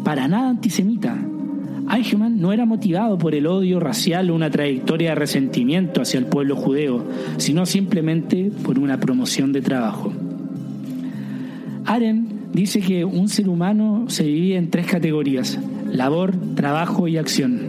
para 0.05 0.29
nada 0.29 0.51
antisemita. 0.51 1.32
Eichmann 1.91 2.39
no 2.39 2.53
era 2.53 2.65
motivado 2.65 3.17
por 3.17 3.35
el 3.35 3.47
odio 3.47 3.79
racial 3.79 4.29
o 4.29 4.35
una 4.35 4.49
trayectoria 4.49 5.09
de 5.09 5.15
resentimiento 5.15 6.01
hacia 6.01 6.19
el 6.19 6.25
pueblo 6.25 6.55
judeo, 6.55 7.05
sino 7.37 7.65
simplemente 7.65 8.51
por 8.63 8.79
una 8.79 8.99
promoción 8.99 9.51
de 9.51 9.61
trabajo. 9.61 10.13
Aren 11.85 12.27
dice 12.53 12.79
que 12.79 13.03
un 13.03 13.27
ser 13.27 13.49
humano 13.49 14.05
se 14.07 14.23
divide 14.23 14.55
en 14.55 14.69
tres 14.69 14.87
categorías, 14.87 15.59
labor, 15.91 16.33
trabajo 16.55 17.07
y 17.07 17.17
acción. 17.17 17.61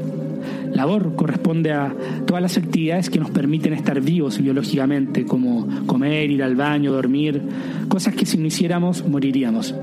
Labor 0.73 1.15
corresponde 1.15 1.73
a 1.73 1.95
todas 2.27 2.43
las 2.43 2.57
actividades 2.57 3.09
que 3.09 3.21
nos 3.21 3.31
permiten 3.31 3.73
estar 3.73 4.01
vivos 4.01 4.41
biológicamente, 4.41 5.25
como 5.25 5.69
comer, 5.87 6.31
ir 6.31 6.43
al 6.43 6.57
baño, 6.57 6.93
dormir, 6.93 7.41
cosas 7.89 8.15
que 8.15 8.27
si 8.27 8.39
no 8.39 8.47
hiciéramos 8.47 9.07
moriríamos. 9.07 9.75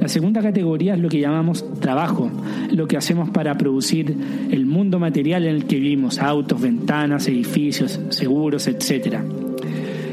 La 0.00 0.08
segunda 0.08 0.42
categoría 0.42 0.94
es 0.94 1.00
lo 1.00 1.08
que 1.08 1.20
llamamos 1.20 1.64
trabajo, 1.80 2.30
lo 2.70 2.86
que 2.86 2.96
hacemos 2.96 3.30
para 3.30 3.56
producir 3.56 4.14
el 4.50 4.66
mundo 4.66 4.98
material 4.98 5.46
en 5.46 5.56
el 5.56 5.64
que 5.64 5.76
vivimos, 5.76 6.18
autos, 6.18 6.60
ventanas, 6.60 7.26
edificios, 7.28 8.00
seguros, 8.10 8.68
etc. 8.68 9.18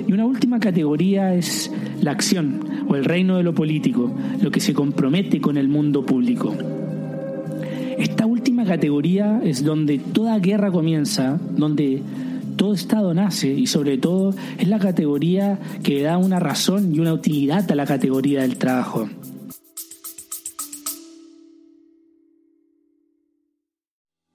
Y 0.08 0.12
una 0.12 0.26
última 0.26 0.60
categoría 0.60 1.36
es 1.36 1.72
la 2.02 2.12
acción 2.12 2.60
o 2.88 2.96
el 2.96 3.06
reino 3.06 3.38
de 3.38 3.44
lo 3.44 3.54
político, 3.54 4.12
lo 4.42 4.52
que 4.52 4.60
se 4.60 4.74
compromete 4.74 5.40
con 5.40 5.58
el 5.58 5.68
mundo 5.68 6.06
público. 6.06 6.56
Esta 7.98 8.26
última 8.26 8.66
categoría 8.66 9.42
es 9.44 9.64
donde 9.64 10.00
toda 10.00 10.40
guerra 10.40 10.72
comienza, 10.72 11.40
donde 11.56 12.02
todo 12.56 12.74
Estado 12.74 13.14
nace 13.14 13.54
y 13.54 13.68
sobre 13.68 13.98
todo 13.98 14.34
es 14.58 14.68
la 14.68 14.80
categoría 14.80 15.60
que 15.84 16.02
da 16.02 16.18
una 16.18 16.40
razón 16.40 16.96
y 16.96 17.00
una 17.00 17.14
utilidad 17.14 17.70
a 17.72 17.76
la 17.76 17.86
categoría 17.86 18.42
del 18.42 18.58
trabajo. 18.58 19.08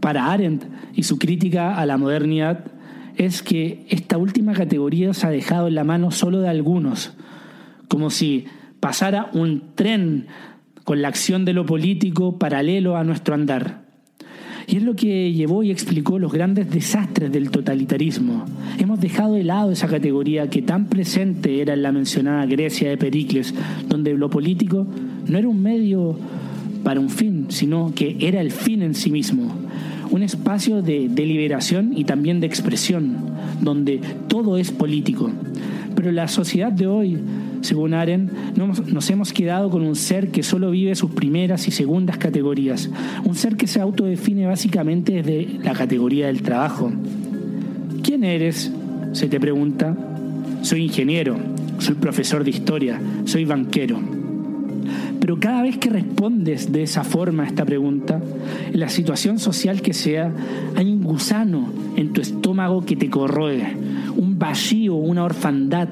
Para 0.00 0.32
Arendt 0.32 0.64
y 0.94 1.04
su 1.04 1.18
crítica 1.18 1.76
a 1.76 1.86
la 1.86 1.96
modernidad 1.96 2.64
es 3.16 3.42
que 3.42 3.84
esta 3.88 4.16
última 4.16 4.52
categoría 4.52 5.12
se 5.14 5.26
ha 5.26 5.30
dejado 5.30 5.68
en 5.68 5.74
la 5.74 5.84
mano 5.84 6.10
solo 6.10 6.40
de 6.40 6.48
algunos, 6.48 7.12
como 7.88 8.10
si 8.10 8.46
pasara 8.80 9.28
un 9.32 9.62
tren 9.74 10.26
con 10.84 11.02
la 11.02 11.08
acción 11.08 11.44
de 11.44 11.52
lo 11.52 11.66
político 11.66 12.38
paralelo 12.38 12.96
a 12.96 13.04
nuestro 13.04 13.34
andar. 13.34 13.82
Y 14.66 14.76
es 14.76 14.82
lo 14.82 14.94
que 14.94 15.32
llevó 15.32 15.62
y 15.62 15.70
explicó 15.70 16.18
los 16.18 16.32
grandes 16.32 16.70
desastres 16.70 17.32
del 17.32 17.50
totalitarismo. 17.50 18.44
Hemos 18.78 19.00
dejado 19.00 19.34
de 19.34 19.42
lado 19.42 19.72
esa 19.72 19.88
categoría 19.88 20.48
que 20.48 20.62
tan 20.62 20.86
presente 20.86 21.60
era 21.60 21.74
en 21.74 21.82
la 21.82 21.92
mencionada 21.92 22.46
Grecia 22.46 22.88
de 22.88 22.96
Pericles, 22.96 23.52
donde 23.88 24.14
lo 24.14 24.30
político 24.30 24.86
no 25.26 25.38
era 25.38 25.48
un 25.48 25.60
medio 25.60 26.16
para 26.84 27.00
un 27.00 27.10
fin, 27.10 27.46
sino 27.48 27.92
que 27.94 28.16
era 28.20 28.40
el 28.40 28.52
fin 28.52 28.82
en 28.82 28.94
sí 28.94 29.10
mismo. 29.10 29.52
Un 30.10 30.22
espacio 30.22 30.82
de 30.82 31.08
deliberación 31.08 31.96
y 31.96 32.04
también 32.04 32.40
de 32.40 32.46
expresión, 32.46 33.16
donde 33.60 34.00
todo 34.28 34.56
es 34.56 34.70
político. 34.72 35.30
Pero 35.94 36.12
la 36.12 36.28
sociedad 36.28 36.72
de 36.72 36.86
hoy, 36.86 37.18
según 37.60 37.94
Aren, 37.94 38.30
nos 38.56 39.10
hemos 39.10 39.32
quedado 39.32 39.70
con 39.70 39.82
un 39.82 39.94
ser 39.94 40.30
que 40.30 40.42
solo 40.42 40.70
vive 40.70 40.94
sus 40.94 41.10
primeras 41.12 41.68
y 41.68 41.70
segundas 41.70 42.16
categorías, 42.18 42.90
un 43.24 43.34
ser 43.34 43.56
que 43.56 43.66
se 43.66 43.80
autodefine 43.80 44.46
básicamente 44.46 45.22
desde 45.22 45.58
la 45.62 45.72
categoría 45.72 46.26
del 46.26 46.42
trabajo. 46.42 46.90
¿Quién 48.02 48.24
eres? 48.24 48.72
se 49.12 49.28
te 49.28 49.40
pregunta. 49.40 49.96
Soy 50.62 50.84
ingeniero, 50.84 51.36
soy 51.78 51.94
profesor 51.94 52.44
de 52.44 52.50
historia, 52.50 53.00
soy 53.24 53.44
banquero. 53.44 54.19
Pero 55.20 55.38
cada 55.38 55.62
vez 55.62 55.76
que 55.76 55.90
respondes 55.90 56.72
de 56.72 56.82
esa 56.82 57.04
forma 57.04 57.44
a 57.44 57.46
esta 57.46 57.66
pregunta, 57.66 58.20
la 58.72 58.88
situación 58.88 59.38
social 59.38 59.82
que 59.82 59.92
sea, 59.92 60.32
hay 60.74 60.90
un 60.90 61.02
gusano 61.02 61.68
en 61.96 62.12
tu 62.12 62.22
estómago 62.22 62.84
que 62.86 62.96
te 62.96 63.10
corroe, 63.10 63.76
un 64.16 64.38
vacío, 64.38 64.94
una 64.94 65.24
orfandad. 65.24 65.88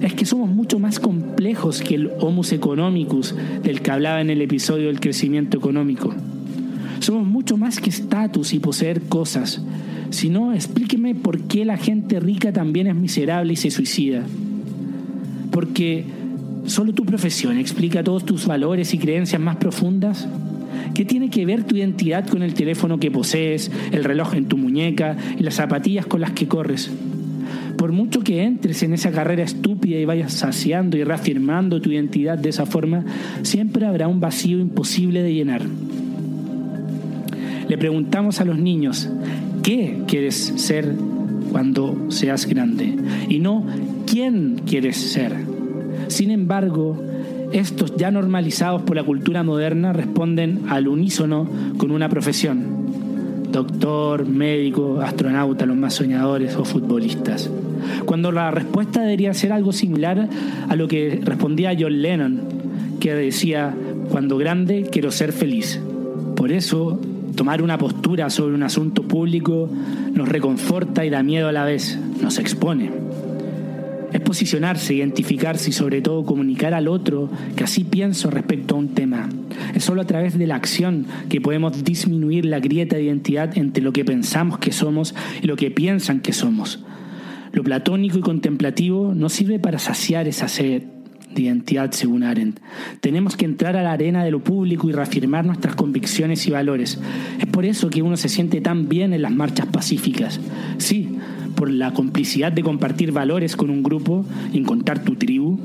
Es 0.00 0.12
que 0.14 0.26
somos 0.26 0.50
mucho 0.50 0.80
más 0.80 0.98
complejos 0.98 1.82
que 1.82 1.94
el 1.94 2.10
homus 2.20 2.52
economicus 2.52 3.34
del 3.62 3.80
que 3.80 3.90
hablaba 3.92 4.20
en 4.20 4.30
el 4.30 4.42
episodio 4.42 4.88
del 4.88 5.00
crecimiento 5.00 5.56
económico. 5.56 6.12
Somos 6.98 7.26
mucho 7.26 7.56
más 7.56 7.80
que 7.80 7.90
estatus 7.90 8.52
y 8.52 8.58
poseer 8.58 9.02
cosas. 9.02 9.62
Si 10.10 10.30
no, 10.30 10.52
explíqueme 10.52 11.14
por 11.14 11.40
qué 11.42 11.64
la 11.64 11.76
gente 11.76 12.18
rica 12.18 12.52
también 12.52 12.88
es 12.88 12.94
miserable 12.94 13.52
y 13.52 13.56
se 13.56 13.70
suicida. 13.70 14.24
Porque 15.50 16.04
solo 16.68 16.92
tu 16.92 17.04
profesión 17.04 17.58
explica 17.58 18.04
todos 18.04 18.24
tus 18.24 18.46
valores 18.46 18.94
y 18.94 18.98
creencias 18.98 19.40
más 19.40 19.56
profundas. 19.56 20.28
¿Qué 20.94 21.04
tiene 21.04 21.30
que 21.30 21.46
ver 21.46 21.64
tu 21.64 21.76
identidad 21.76 22.26
con 22.26 22.42
el 22.42 22.54
teléfono 22.54 22.98
que 22.98 23.10
posees, 23.10 23.70
el 23.92 24.04
reloj 24.04 24.34
en 24.34 24.46
tu 24.46 24.56
muñeca 24.56 25.16
y 25.38 25.42
las 25.42 25.54
zapatillas 25.54 26.06
con 26.06 26.20
las 26.20 26.32
que 26.32 26.48
corres? 26.48 26.90
Por 27.76 27.92
mucho 27.92 28.20
que 28.20 28.42
entres 28.42 28.82
en 28.82 28.92
esa 28.92 29.12
carrera 29.12 29.44
estúpida 29.44 29.98
y 29.98 30.04
vayas 30.04 30.32
saciando 30.32 30.96
y 30.96 31.04
reafirmando 31.04 31.80
tu 31.80 31.90
identidad 31.90 32.36
de 32.36 32.48
esa 32.48 32.66
forma, 32.66 33.04
siempre 33.42 33.86
habrá 33.86 34.08
un 34.08 34.20
vacío 34.20 34.58
imposible 34.58 35.22
de 35.22 35.32
llenar. 35.32 35.62
Le 37.68 37.78
preguntamos 37.78 38.40
a 38.40 38.44
los 38.44 38.58
niños, 38.58 39.08
¿qué 39.62 39.98
quieres 40.08 40.54
ser 40.56 40.94
cuando 41.52 42.10
seas 42.10 42.46
grande? 42.46 42.96
Y 43.28 43.38
no, 43.38 43.64
¿quién 44.06 44.62
quieres 44.66 44.96
ser? 44.96 45.57
Sin 46.06 46.30
embargo, 46.30 46.96
estos 47.52 47.96
ya 47.96 48.10
normalizados 48.10 48.82
por 48.82 48.96
la 48.96 49.02
cultura 49.02 49.42
moderna 49.42 49.92
responden 49.92 50.62
al 50.68 50.88
unísono 50.88 51.48
con 51.76 51.90
una 51.90 52.08
profesión. 52.08 52.78
Doctor, 53.50 54.26
médico, 54.26 55.00
astronauta, 55.00 55.66
los 55.66 55.76
más 55.76 55.94
soñadores 55.94 56.54
o 56.56 56.64
futbolistas. 56.64 57.50
Cuando 58.04 58.30
la 58.30 58.50
respuesta 58.50 59.00
debería 59.00 59.34
ser 59.34 59.52
algo 59.52 59.72
similar 59.72 60.28
a 60.68 60.76
lo 60.76 60.88
que 60.88 61.20
respondía 61.24 61.76
John 61.78 62.02
Lennon, 62.02 62.40
que 63.00 63.14
decía, 63.14 63.74
cuando 64.10 64.36
grande 64.36 64.86
quiero 64.90 65.10
ser 65.10 65.32
feliz. 65.32 65.80
Por 66.36 66.52
eso 66.52 67.00
Tomar 67.38 67.62
una 67.62 67.78
postura 67.78 68.30
sobre 68.30 68.56
un 68.56 68.64
asunto 68.64 69.04
público 69.04 69.70
nos 70.12 70.28
reconforta 70.28 71.04
y 71.04 71.08
da 71.08 71.22
miedo 71.22 71.46
a 71.46 71.52
la 71.52 71.64
vez, 71.64 71.96
nos 72.20 72.36
expone. 72.40 72.90
Es 74.18 74.24
posicionarse, 74.24 74.94
identificarse 74.94 75.70
y 75.70 75.72
sobre 75.72 76.02
todo 76.02 76.24
comunicar 76.24 76.74
al 76.74 76.88
otro 76.88 77.30
que 77.54 77.62
así 77.62 77.84
pienso 77.84 78.32
respecto 78.32 78.74
a 78.74 78.78
un 78.78 78.88
tema. 78.88 79.28
Es 79.76 79.84
solo 79.84 80.02
a 80.02 80.06
través 80.06 80.36
de 80.36 80.48
la 80.48 80.56
acción 80.56 81.06
que 81.28 81.40
podemos 81.40 81.84
disminuir 81.84 82.44
la 82.44 82.58
grieta 82.58 82.96
de 82.96 83.04
identidad 83.04 83.56
entre 83.56 83.80
lo 83.80 83.92
que 83.92 84.04
pensamos 84.04 84.58
que 84.58 84.72
somos 84.72 85.14
y 85.40 85.46
lo 85.46 85.54
que 85.54 85.70
piensan 85.70 86.18
que 86.18 86.32
somos. 86.32 86.80
Lo 87.52 87.62
platónico 87.62 88.18
y 88.18 88.22
contemplativo 88.22 89.14
no 89.14 89.28
sirve 89.28 89.60
para 89.60 89.78
saciar 89.78 90.26
esa 90.26 90.48
sed, 90.48 90.82
de 91.38 91.46
identidad, 91.46 91.90
según 91.92 92.22
Arendt. 92.22 92.60
Tenemos 93.00 93.36
que 93.36 93.44
entrar 93.44 93.76
a 93.76 93.82
la 93.82 93.92
arena 93.92 94.24
de 94.24 94.30
lo 94.30 94.42
público 94.42 94.88
y 94.88 94.92
reafirmar 94.92 95.44
nuestras 95.44 95.74
convicciones 95.74 96.46
y 96.46 96.50
valores. 96.50 96.98
Es 97.38 97.46
por 97.46 97.64
eso 97.64 97.90
que 97.90 98.02
uno 98.02 98.16
se 98.16 98.28
siente 98.28 98.60
tan 98.60 98.88
bien 98.88 99.12
en 99.12 99.22
las 99.22 99.32
marchas 99.32 99.66
pacíficas. 99.66 100.40
Sí, 100.78 101.18
por 101.54 101.70
la 101.70 101.92
complicidad 101.92 102.52
de 102.52 102.62
compartir 102.62 103.12
valores 103.12 103.56
con 103.56 103.70
un 103.70 103.82
grupo 103.82 104.24
encontrar 104.52 105.02
tu 105.02 105.16
tribu, 105.16 105.58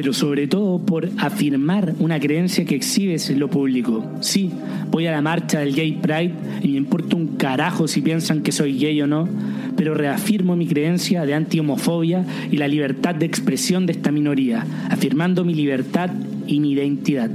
pero 0.00 0.14
sobre 0.14 0.46
todo 0.46 0.78
por 0.78 1.10
afirmar 1.18 1.92
una 1.98 2.18
creencia 2.18 2.64
que 2.64 2.74
exhibes 2.74 3.28
en 3.28 3.38
lo 3.38 3.50
público. 3.50 4.02
Sí, 4.20 4.50
voy 4.90 5.06
a 5.06 5.10
la 5.10 5.20
marcha 5.20 5.60
del 5.60 5.74
Gay 5.74 5.98
Pride 6.00 6.32
y 6.62 6.68
me 6.68 6.78
importa 6.78 7.16
un 7.16 7.36
carajo 7.36 7.86
si 7.86 8.00
piensan 8.00 8.40
que 8.40 8.50
soy 8.50 8.78
gay 8.78 9.02
o 9.02 9.06
no, 9.06 9.28
pero 9.76 9.92
reafirmo 9.92 10.56
mi 10.56 10.66
creencia 10.66 11.26
de 11.26 11.34
anti-homofobia 11.34 12.24
y 12.50 12.56
la 12.56 12.66
libertad 12.66 13.14
de 13.14 13.26
expresión 13.26 13.84
de 13.84 13.92
esta 13.92 14.10
minoría, 14.10 14.64
afirmando 14.88 15.44
mi 15.44 15.52
libertad 15.52 16.08
y 16.46 16.60
mi 16.60 16.72
identidad. 16.72 17.30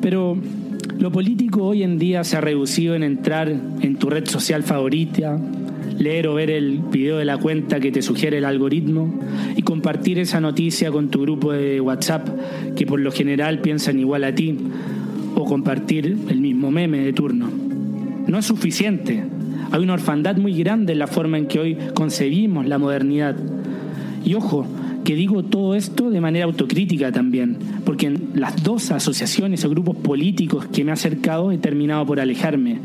Pero 0.00 0.38
lo 0.98 1.12
político 1.12 1.62
hoy 1.64 1.82
en 1.82 1.98
día 1.98 2.24
se 2.24 2.38
ha 2.38 2.40
reducido 2.40 2.94
en 2.94 3.02
entrar 3.02 3.50
en 3.50 3.96
tu 3.96 4.08
red 4.08 4.26
social 4.26 4.62
favorita, 4.62 5.38
leer 5.98 6.28
o 6.28 6.34
ver 6.34 6.50
el 6.50 6.78
video 6.78 7.18
de 7.18 7.24
la 7.24 7.38
cuenta 7.38 7.80
que 7.80 7.92
te 7.92 8.02
sugiere 8.02 8.38
el 8.38 8.44
algoritmo 8.44 9.12
y 9.56 9.62
compartir 9.62 10.18
esa 10.18 10.40
noticia 10.40 10.90
con 10.90 11.08
tu 11.08 11.22
grupo 11.22 11.52
de 11.52 11.80
WhatsApp 11.80 12.28
que 12.76 12.86
por 12.86 13.00
lo 13.00 13.10
general 13.10 13.60
piensan 13.60 13.98
igual 13.98 14.24
a 14.24 14.34
ti 14.34 14.56
o 15.34 15.44
compartir 15.44 16.16
el 16.28 16.40
mismo 16.40 16.70
meme 16.70 16.98
de 17.00 17.12
turno. 17.12 17.50
No 18.26 18.38
es 18.38 18.46
suficiente. 18.46 19.24
Hay 19.70 19.82
una 19.82 19.94
orfandad 19.94 20.36
muy 20.36 20.54
grande 20.54 20.92
en 20.92 20.98
la 20.98 21.06
forma 21.06 21.38
en 21.38 21.46
que 21.46 21.58
hoy 21.58 21.78
concebimos 21.94 22.66
la 22.66 22.78
modernidad. 22.78 23.36
Y 24.24 24.34
ojo, 24.34 24.66
que 25.08 25.14
digo 25.14 25.42
todo 25.42 25.74
esto 25.74 26.10
de 26.10 26.20
manera 26.20 26.44
autocrítica 26.44 27.10
también, 27.10 27.56
porque 27.86 28.08
en 28.08 28.32
las 28.34 28.62
dos 28.62 28.90
asociaciones 28.90 29.64
o 29.64 29.70
grupos 29.70 29.96
políticos 29.96 30.66
que 30.66 30.84
me 30.84 30.90
he 30.90 30.92
acercado 30.92 31.50
he 31.50 31.56
terminado 31.56 32.04
por 32.04 32.20
alejarme. 32.20 32.76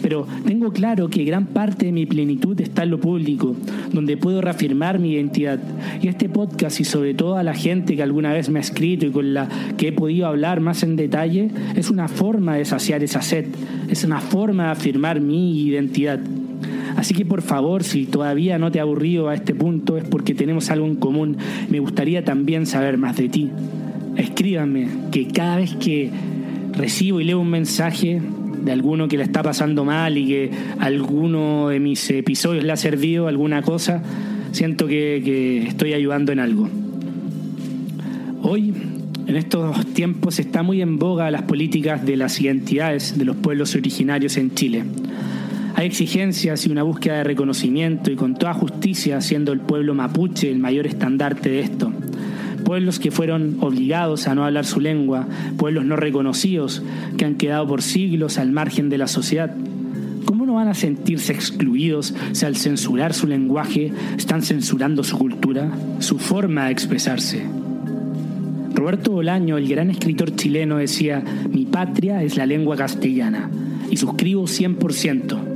Pero 0.00 0.26
tengo 0.46 0.72
claro 0.72 1.10
que 1.10 1.22
gran 1.24 1.44
parte 1.44 1.84
de 1.84 1.92
mi 1.92 2.06
plenitud 2.06 2.58
está 2.62 2.84
en 2.84 2.92
lo 2.92 2.98
público, 2.98 3.54
donde 3.92 4.16
puedo 4.16 4.40
reafirmar 4.40 4.98
mi 4.98 5.12
identidad. 5.12 5.60
Y 6.00 6.08
este 6.08 6.30
podcast 6.30 6.80
y 6.80 6.84
sobre 6.84 7.12
todo 7.12 7.36
a 7.36 7.42
la 7.42 7.52
gente 7.52 7.94
que 7.94 8.02
alguna 8.02 8.32
vez 8.32 8.48
me 8.48 8.58
ha 8.58 8.62
escrito 8.62 9.04
y 9.04 9.10
con 9.10 9.34
la 9.34 9.46
que 9.76 9.88
he 9.88 9.92
podido 9.92 10.28
hablar 10.28 10.60
más 10.60 10.82
en 10.82 10.96
detalle, 10.96 11.50
es 11.74 11.90
una 11.90 12.08
forma 12.08 12.56
de 12.56 12.64
saciar 12.64 13.02
esa 13.02 13.20
sed, 13.20 13.48
es 13.90 14.02
una 14.02 14.22
forma 14.22 14.64
de 14.64 14.70
afirmar 14.70 15.20
mi 15.20 15.60
identidad. 15.60 16.20
Así 16.96 17.14
que 17.14 17.24
por 17.24 17.42
favor, 17.42 17.84
si 17.84 18.06
todavía 18.06 18.58
no 18.58 18.70
te 18.70 18.78
ha 18.78 18.82
aburrido 18.82 19.28
a 19.28 19.34
este 19.34 19.54
punto, 19.54 19.98
es 19.98 20.04
porque 20.04 20.34
tenemos 20.34 20.70
algo 20.70 20.86
en 20.86 20.96
común. 20.96 21.36
Me 21.70 21.78
gustaría 21.78 22.24
también 22.24 22.66
saber 22.66 22.96
más 22.96 23.16
de 23.16 23.28
ti. 23.28 23.50
Escríbanme, 24.16 24.88
que 25.12 25.28
cada 25.28 25.58
vez 25.58 25.74
que 25.76 26.10
recibo 26.72 27.20
y 27.20 27.24
leo 27.24 27.38
un 27.38 27.50
mensaje 27.50 28.20
de 28.64 28.72
alguno 28.72 29.08
que 29.08 29.18
le 29.18 29.24
está 29.24 29.42
pasando 29.42 29.84
mal 29.84 30.16
y 30.16 30.26
que 30.26 30.50
alguno 30.78 31.68
de 31.68 31.80
mis 31.80 32.10
episodios 32.10 32.64
le 32.64 32.72
ha 32.72 32.76
servido 32.76 33.28
alguna 33.28 33.62
cosa, 33.62 34.02
siento 34.52 34.86
que, 34.86 35.20
que 35.22 35.68
estoy 35.68 35.92
ayudando 35.92 36.32
en 36.32 36.40
algo. 36.40 36.68
Hoy 38.42 38.72
en 39.26 39.36
estos 39.36 39.84
tiempos 39.86 40.38
está 40.38 40.62
muy 40.62 40.80
en 40.80 40.98
boga 40.98 41.30
las 41.30 41.42
políticas 41.42 42.06
de 42.06 42.16
las 42.16 42.40
identidades 42.40 43.18
de 43.18 43.24
los 43.24 43.36
pueblos 43.36 43.74
originarios 43.74 44.36
en 44.36 44.54
Chile. 44.54 44.84
Hay 45.76 45.84
exigencias 45.84 46.66
y 46.66 46.70
una 46.70 46.82
búsqueda 46.84 47.18
de 47.18 47.24
reconocimiento 47.24 48.10
y 48.10 48.16
con 48.16 48.34
toda 48.34 48.54
justicia 48.54 49.20
siendo 49.20 49.52
el 49.52 49.60
pueblo 49.60 49.92
mapuche 49.92 50.50
el 50.50 50.58
mayor 50.58 50.86
estandarte 50.86 51.50
de 51.50 51.60
esto. 51.60 51.92
Pueblos 52.64 52.98
que 52.98 53.10
fueron 53.10 53.58
obligados 53.60 54.26
a 54.26 54.34
no 54.34 54.46
hablar 54.46 54.64
su 54.64 54.80
lengua, 54.80 55.28
pueblos 55.58 55.84
no 55.84 55.96
reconocidos 55.96 56.82
que 57.18 57.26
han 57.26 57.34
quedado 57.34 57.68
por 57.68 57.82
siglos 57.82 58.38
al 58.38 58.52
margen 58.52 58.88
de 58.88 58.96
la 58.96 59.06
sociedad. 59.06 59.54
¿Cómo 60.24 60.46
no 60.46 60.54
van 60.54 60.68
a 60.68 60.74
sentirse 60.74 61.34
excluidos 61.34 62.14
si 62.32 62.46
al 62.46 62.56
censurar 62.56 63.12
su 63.12 63.26
lenguaje 63.26 63.92
están 64.16 64.40
censurando 64.40 65.04
su 65.04 65.18
cultura, 65.18 65.70
su 65.98 66.18
forma 66.18 66.64
de 66.64 66.72
expresarse? 66.72 67.44
Roberto 68.72 69.12
Bolaño, 69.12 69.58
el 69.58 69.68
gran 69.68 69.90
escritor 69.90 70.34
chileno, 70.36 70.78
decía, 70.78 71.22
mi 71.50 71.66
patria 71.66 72.22
es 72.22 72.38
la 72.38 72.46
lengua 72.46 72.76
castellana, 72.76 73.50
y 73.90 73.98
suscribo 73.98 74.44
100%. 74.44 75.55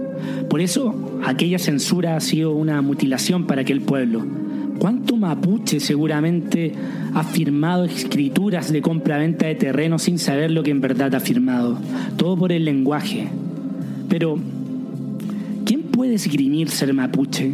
Por 0.50 0.60
eso 0.60 1.20
aquella 1.24 1.60
censura 1.60 2.16
ha 2.16 2.20
sido 2.20 2.50
una 2.50 2.82
mutilación 2.82 3.46
para 3.46 3.62
aquel 3.62 3.82
pueblo. 3.82 4.26
¿Cuánto 4.80 5.16
mapuche 5.16 5.78
seguramente 5.78 6.72
ha 7.14 7.22
firmado 7.22 7.84
escrituras 7.84 8.72
de 8.72 8.82
compra-venta 8.82 9.46
de 9.46 9.54
terreno 9.54 10.00
sin 10.00 10.18
saber 10.18 10.50
lo 10.50 10.64
que 10.64 10.72
en 10.72 10.80
verdad 10.80 11.14
ha 11.14 11.20
firmado? 11.20 11.78
Todo 12.16 12.36
por 12.36 12.50
el 12.50 12.64
lenguaje. 12.64 13.28
Pero, 14.08 14.38
¿quién 15.64 15.82
puede 15.82 16.14
esgrimir 16.14 16.68
ser 16.68 16.92
mapuche? 16.94 17.52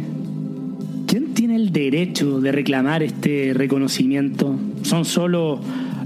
¿Quién 1.05 1.35
tiene 1.35 1.55
el 1.55 1.71
derecho 1.71 2.41
de 2.41 2.51
reclamar 2.51 3.03
este 3.03 3.51
reconocimiento? 3.53 4.55
¿Son 4.81 5.05
solo 5.05 5.59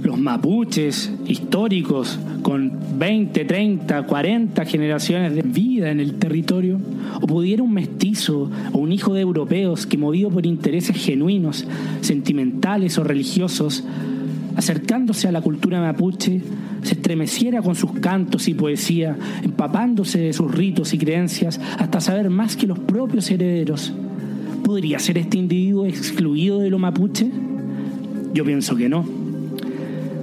los 0.04 0.20
mapuches 0.20 1.12
históricos 1.28 2.18
con 2.42 2.72
20, 2.98 3.46
30, 3.46 4.04
40 4.04 4.66
generaciones 4.66 5.36
de 5.36 5.42
vida 5.42 5.92
en 5.92 6.00
el 6.00 6.16
territorio, 6.16 6.80
o 7.22 7.28
pudiera 7.28 7.64
un 7.64 7.74
mestizo 7.74 8.50
o 8.72 8.78
un 8.78 8.92
hijo 8.92 9.14
de 9.14 9.22
europeos 9.22 9.86
que 9.86 9.98
movido 9.98 10.30
por 10.30 10.46
intereses 10.46 10.96
genuinos, 10.96 11.68
sentimentales 12.02 12.98
o 12.98 13.04
religiosos, 13.04 13.84
acercándose 14.56 15.28
a 15.28 15.32
la 15.32 15.42
cultura 15.42 15.80
mapuche, 15.80 16.42
se 16.84 16.96
estremeciera 16.96 17.62
con 17.62 17.76
sus 17.76 17.94
cantos 17.94 18.48
y 18.48 18.54
poesía, 18.54 19.16
empapándose 19.44 20.20
de 20.20 20.34
sus 20.34 20.52
ritos 20.52 20.94
y 20.94 20.98
creencias 20.98 21.60
hasta 21.78 22.02
saber 22.02 22.30
más 22.30 22.56
que 22.56 22.68
los 22.68 22.80
propios 22.80 23.30
herederos. 23.30 23.94
¿Podría 24.64 25.00
ser 25.00 25.18
este 25.18 25.38
individuo 25.38 25.86
excluido 25.86 26.60
de 26.60 26.70
lo 26.70 26.80
mapuche? 26.80 27.30
Yo 28.34 28.46
pienso 28.46 28.76
que 28.76 28.90
no. 28.90 29.21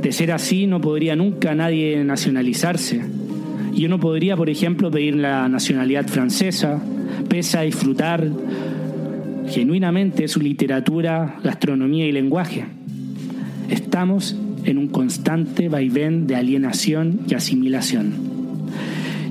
De 0.02 0.12
ser 0.12 0.32
así, 0.32 0.66
no 0.66 0.80
podría 0.80 1.16
nunca 1.16 1.54
nadie 1.54 2.04
nacionalizarse. 2.04 3.00
Yo 3.74 3.88
no 3.88 4.00
podría, 4.00 4.36
por 4.36 4.50
ejemplo, 4.50 4.90
pedir 4.90 5.16
la 5.16 5.48
nacionalidad 5.48 6.06
francesa, 6.06 6.80
pese 7.28 7.58
a 7.58 7.62
disfrutar 7.62 8.28
genuinamente 9.48 10.28
su 10.28 10.40
literatura, 10.40 11.36
gastronomía 11.42 12.06
y 12.06 12.12
lenguaje. 12.12 12.64
Estamos 13.70 14.36
en 14.64 14.78
un 14.78 14.88
constante 14.88 15.68
vaivén 15.68 16.26
de 16.26 16.36
alienación 16.36 17.20
y 17.28 17.34
asimilación. 17.34 18.12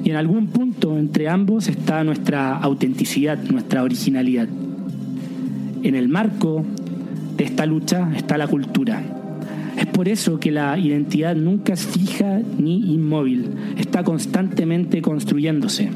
Y 0.04 0.10
en 0.10 0.16
algún 0.16 0.48
punto 0.48 0.98
entre 0.98 1.28
ambos 1.28 1.68
está 1.68 2.04
nuestra 2.04 2.58
autenticidad, 2.58 3.38
nuestra 3.50 3.84
originalidad. 3.84 4.48
En 5.84 5.96
el 5.96 6.08
marco 6.08 6.66
de 7.36 7.44
esta 7.44 7.66
lucha 7.66 8.10
está 8.16 8.38
la 8.38 8.48
cultura. 8.48 9.04
Es 9.78 9.86
por 9.86 10.10
eso 10.10 10.40
que 10.40 10.52
la 10.52 10.78
identidad 10.78 11.36
nunca 11.36 11.74
es 11.74 11.86
fija 11.86 12.42
ni 12.58 12.94
inmóvil, 12.94 13.50
está 13.78 14.04
constantemente 14.04 15.02
construyéndose. 15.04 15.90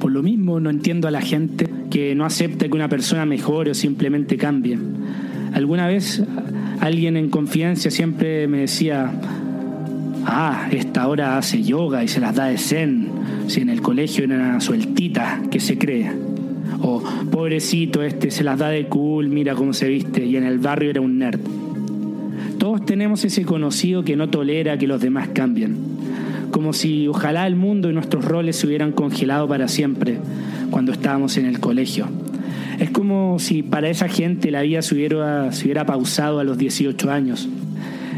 Por 0.00 0.10
lo 0.10 0.22
mismo 0.22 0.58
no 0.58 0.70
entiendo 0.70 1.06
a 1.06 1.10
la 1.12 1.20
gente 1.20 1.70
que 1.88 2.14
no 2.14 2.24
acepta 2.24 2.66
que 2.68 2.74
una 2.74 2.88
persona 2.88 3.26
mejore 3.26 3.70
o 3.70 3.74
simplemente 3.74 4.36
cambie. 4.36 4.78
Alguna 5.52 5.86
vez 5.86 6.22
alguien 6.80 7.16
en 7.16 7.30
confianza 7.30 7.90
siempre 7.90 8.48
me 8.48 8.60
decía, 8.60 9.12
ah, 10.24 10.68
esta 10.72 11.06
hora 11.06 11.38
hace 11.38 11.62
yoga 11.62 12.02
y 12.02 12.08
se 12.08 12.20
las 12.20 12.34
da 12.34 12.46
de 12.46 12.58
zen, 12.58 13.08
si 13.46 13.60
en 13.60 13.68
el 13.68 13.82
colegio 13.82 14.24
era 14.24 14.34
una 14.34 14.60
sueltita 14.60 15.42
que 15.50 15.60
se 15.60 15.78
cree. 15.78 16.10
O 16.82 17.02
pobrecito 17.30 18.02
este 18.02 18.30
se 18.30 18.42
las 18.42 18.58
da 18.58 18.68
de 18.70 18.86
cool, 18.86 19.28
mira 19.28 19.54
cómo 19.54 19.72
se 19.72 19.88
viste, 19.88 20.24
y 20.24 20.36
en 20.36 20.44
el 20.44 20.58
barrio 20.58 20.90
era 20.90 21.00
un 21.00 21.18
nerd. 21.18 21.40
Tenemos 22.90 23.24
ese 23.24 23.44
conocido 23.44 24.02
que 24.02 24.16
no 24.16 24.30
tolera 24.30 24.76
que 24.76 24.88
los 24.88 25.00
demás 25.00 25.28
cambien. 25.32 25.76
Como 26.50 26.72
si 26.72 27.06
ojalá 27.06 27.46
el 27.46 27.54
mundo 27.54 27.88
y 27.88 27.92
nuestros 27.92 28.24
roles 28.24 28.56
se 28.56 28.66
hubieran 28.66 28.90
congelado 28.90 29.46
para 29.46 29.68
siempre 29.68 30.18
cuando 30.72 30.90
estábamos 30.90 31.36
en 31.36 31.46
el 31.46 31.60
colegio. 31.60 32.08
Es 32.80 32.90
como 32.90 33.38
si 33.38 33.62
para 33.62 33.88
esa 33.88 34.08
gente 34.08 34.50
la 34.50 34.62
vida 34.62 34.82
se 34.82 34.96
hubiera, 34.96 35.52
se 35.52 35.66
hubiera 35.66 35.86
pausado 35.86 36.40
a 36.40 36.44
los 36.44 36.58
18 36.58 37.12
años. 37.12 37.48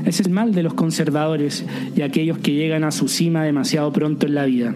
Ese 0.07 0.23
es 0.23 0.27
el 0.27 0.33
mal 0.33 0.55
de 0.55 0.63
los 0.63 0.73
conservadores 0.73 1.67
y 1.95 2.01
aquellos 2.01 2.39
que 2.39 2.55
llegan 2.55 2.83
a 2.83 2.93
su 2.93 3.09
cima 3.09 3.45
demasiado 3.45 3.93
pronto 3.93 4.27
en 4.27 4.35
la 4.35 4.47
vida. 4.47 4.75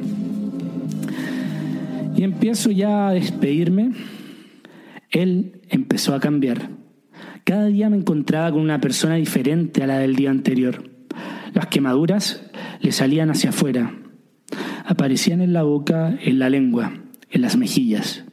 Y 2.15 2.23
empiezo 2.23 2.71
ya 2.71 3.09
a 3.09 3.13
despedirme. 3.15 3.93
Él 5.11 5.53
empezó 5.71 6.15
a 6.15 6.21
cambiar. 6.21 6.69
Cada 7.47 7.67
día 7.67 7.89
me 7.89 7.97
encontraba 7.97 8.51
con 8.51 8.61
una 8.61 8.81
persona 8.81 9.15
diferente 9.15 9.81
a 9.81 9.87
la 9.87 9.99
del 10.01 10.17
día 10.17 10.33
anterior. 10.33 10.91
Las 11.55 11.69
quemaduras 11.69 12.45
le 12.81 12.91
salían 12.91 13.31
hacia 13.31 13.51
afuera. 13.51 13.95
Aparecían 14.85 15.41
en 15.41 15.53
la 15.53 15.63
boca, 15.63 16.19
en 16.21 16.41
la 16.41 16.51
lengua, 16.51 16.95
en 17.31 17.43
las 17.43 17.57
mejillas. 17.57 18.25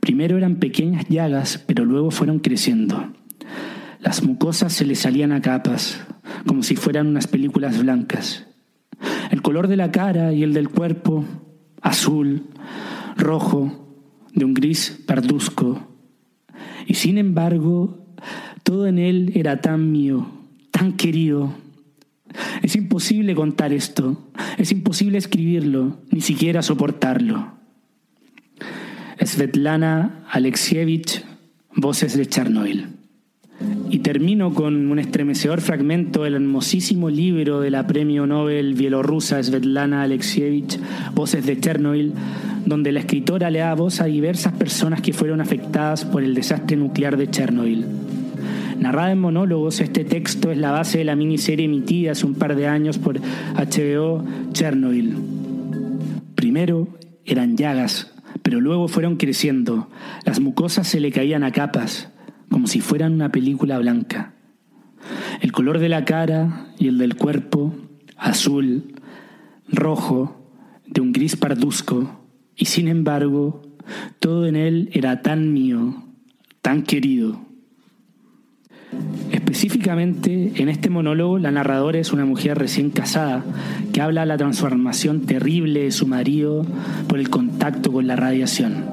Primero 0.00 0.38
eran 0.38 0.56
pequeñas 0.56 1.10
llagas, 1.10 1.62
pero 1.66 1.84
luego 1.84 2.10
fueron 2.10 2.38
creciendo. 2.38 3.12
Las 4.00 4.22
mucosas 4.22 4.72
se 4.72 4.86
le 4.86 4.94
salían 4.94 5.32
a 5.32 5.42
capas, 5.42 6.02
como 6.46 6.62
si 6.62 6.76
fueran 6.76 7.06
unas 7.06 7.26
películas 7.26 7.82
blancas. 7.82 8.46
El 9.30 9.42
color 9.42 9.68
de 9.68 9.76
la 9.76 9.92
cara 9.92 10.32
y 10.32 10.42
el 10.42 10.54
del 10.54 10.70
cuerpo, 10.70 11.26
azul, 11.82 12.46
rojo, 13.18 13.94
de 14.32 14.46
un 14.46 14.54
gris 14.54 15.02
parduzco. 15.06 15.89
Y 16.90 16.94
sin 16.94 17.18
embargo, 17.18 18.04
todo 18.64 18.88
en 18.88 18.98
él 18.98 19.30
era 19.36 19.60
tan 19.60 19.92
mío, 19.92 20.28
tan 20.72 20.96
querido. 20.96 21.54
Es 22.64 22.74
imposible 22.74 23.36
contar 23.36 23.72
esto, 23.72 24.32
es 24.58 24.72
imposible 24.72 25.16
escribirlo, 25.16 25.98
ni 26.10 26.20
siquiera 26.20 26.62
soportarlo. 26.62 27.52
Svetlana 29.24 30.24
Alexievich, 30.32 31.24
Voces 31.76 32.16
de 32.16 32.26
Chernobyl. 32.26 32.88
Y 33.92 33.98
termino 33.98 34.54
con 34.54 34.88
un 34.88 34.98
estremecedor 35.00 35.60
fragmento 35.60 36.22
del 36.22 36.34
hermosísimo 36.34 37.10
libro 37.10 37.60
de 37.60 37.70
la 37.70 37.88
premio 37.88 38.24
Nobel 38.24 38.74
bielorrusa 38.74 39.42
Svetlana 39.42 40.02
Alexievich, 40.02 40.78
Voces 41.12 41.44
de 41.44 41.58
Chernobyl, 41.58 42.12
donde 42.64 42.92
la 42.92 43.00
escritora 43.00 43.50
le 43.50 43.58
da 43.58 43.74
voz 43.74 44.00
a 44.00 44.04
diversas 44.04 44.52
personas 44.52 45.00
que 45.00 45.12
fueron 45.12 45.40
afectadas 45.40 46.04
por 46.04 46.22
el 46.22 46.34
desastre 46.34 46.76
nuclear 46.76 47.16
de 47.16 47.30
Chernobyl. 47.30 47.84
Narrada 48.78 49.10
en 49.10 49.18
monólogos, 49.18 49.80
este 49.80 50.04
texto 50.04 50.52
es 50.52 50.58
la 50.58 50.70
base 50.70 50.98
de 50.98 51.04
la 51.04 51.16
miniserie 51.16 51.66
emitida 51.66 52.12
hace 52.12 52.26
un 52.26 52.34
par 52.34 52.54
de 52.54 52.68
años 52.68 52.96
por 52.98 53.18
HBO 53.18 54.24
Chernobyl. 54.52 55.16
Primero 56.36 56.86
eran 57.24 57.56
llagas 57.56 58.10
pero 58.42 58.60
luego 58.60 58.88
fueron 58.88 59.16
creciendo. 59.16 59.88
Las 60.24 60.40
mucosas 60.40 60.86
se 60.86 61.00
le 61.00 61.12
caían 61.12 61.44
a 61.44 61.52
capas, 61.52 62.09
como 62.50 62.66
si 62.66 62.80
fueran 62.80 63.12
una 63.12 63.30
película 63.32 63.78
blanca. 63.78 64.34
El 65.40 65.52
color 65.52 65.78
de 65.78 65.88
la 65.88 66.04
cara 66.04 66.66
y 66.78 66.88
el 66.88 66.98
del 66.98 67.16
cuerpo, 67.16 67.74
azul, 68.16 68.94
rojo, 69.68 70.36
de 70.86 71.00
un 71.00 71.12
gris 71.12 71.36
parduzco, 71.36 72.20
y 72.56 72.66
sin 72.66 72.88
embargo, 72.88 73.62
todo 74.18 74.46
en 74.46 74.56
él 74.56 74.90
era 74.92 75.22
tan 75.22 75.52
mío, 75.52 76.04
tan 76.60 76.82
querido. 76.82 77.40
Específicamente, 79.30 80.52
en 80.56 80.68
este 80.68 80.90
monólogo, 80.90 81.38
la 81.38 81.52
narradora 81.52 81.98
es 81.98 82.12
una 82.12 82.24
mujer 82.24 82.58
recién 82.58 82.90
casada 82.90 83.44
que 83.92 84.00
habla 84.00 84.22
de 84.22 84.26
la 84.26 84.36
transformación 84.36 85.22
terrible 85.26 85.84
de 85.84 85.90
su 85.92 86.06
marido 86.06 86.66
por 87.08 87.18
el 87.18 87.30
contacto 87.30 87.92
con 87.92 88.06
la 88.06 88.16
radiación. 88.16 88.84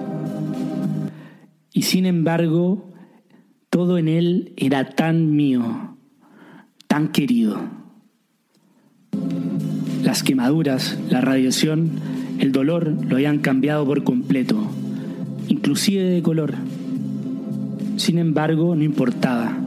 Y 1.74 1.84
sin 1.84 2.06
embargo, 2.06 2.94
todo 3.70 3.98
en 3.98 4.08
él 4.08 4.54
era 4.58 4.90
tan 4.90 5.36
mío, 5.36 5.98
tan 6.88 7.10
querido. 7.10 7.60
Las 10.04 10.24
quemaduras, 10.24 10.98
la 11.10 11.22
radiación, 11.22 11.92
el 12.40 12.52
dolor 12.52 12.96
lo 13.08 13.16
habían 13.16 13.40
cambiado 13.40 13.86
por 13.86 14.04
completo, 14.04 14.58
inclusive 15.48 16.04
de 16.04 16.22
color. 16.22 16.56
Sin 17.98 18.20
embargo, 18.20 18.76
no 18.76 18.84
importaba 18.84 19.58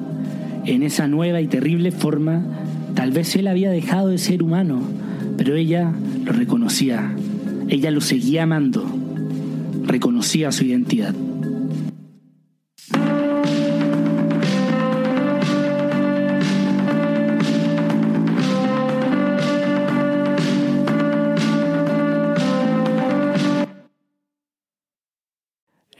en 0.64 0.82
esa 0.82 1.08
nueva 1.08 1.40
y 1.40 1.46
terrible 1.46 1.90
forma, 1.90 2.44
tal 2.94 3.10
vez 3.10 3.34
él 3.36 3.48
había 3.48 3.70
dejado 3.70 4.08
de 4.08 4.18
ser 4.18 4.42
humano, 4.42 4.80
pero 5.36 5.56
ella 5.56 5.92
lo 6.24 6.32
reconocía, 6.32 7.14
ella 7.68 7.90
lo 7.90 8.00
seguía 8.00 8.44
amando, 8.44 8.86
reconocía 9.84 10.52
su 10.52 10.64
identidad. 10.64 11.14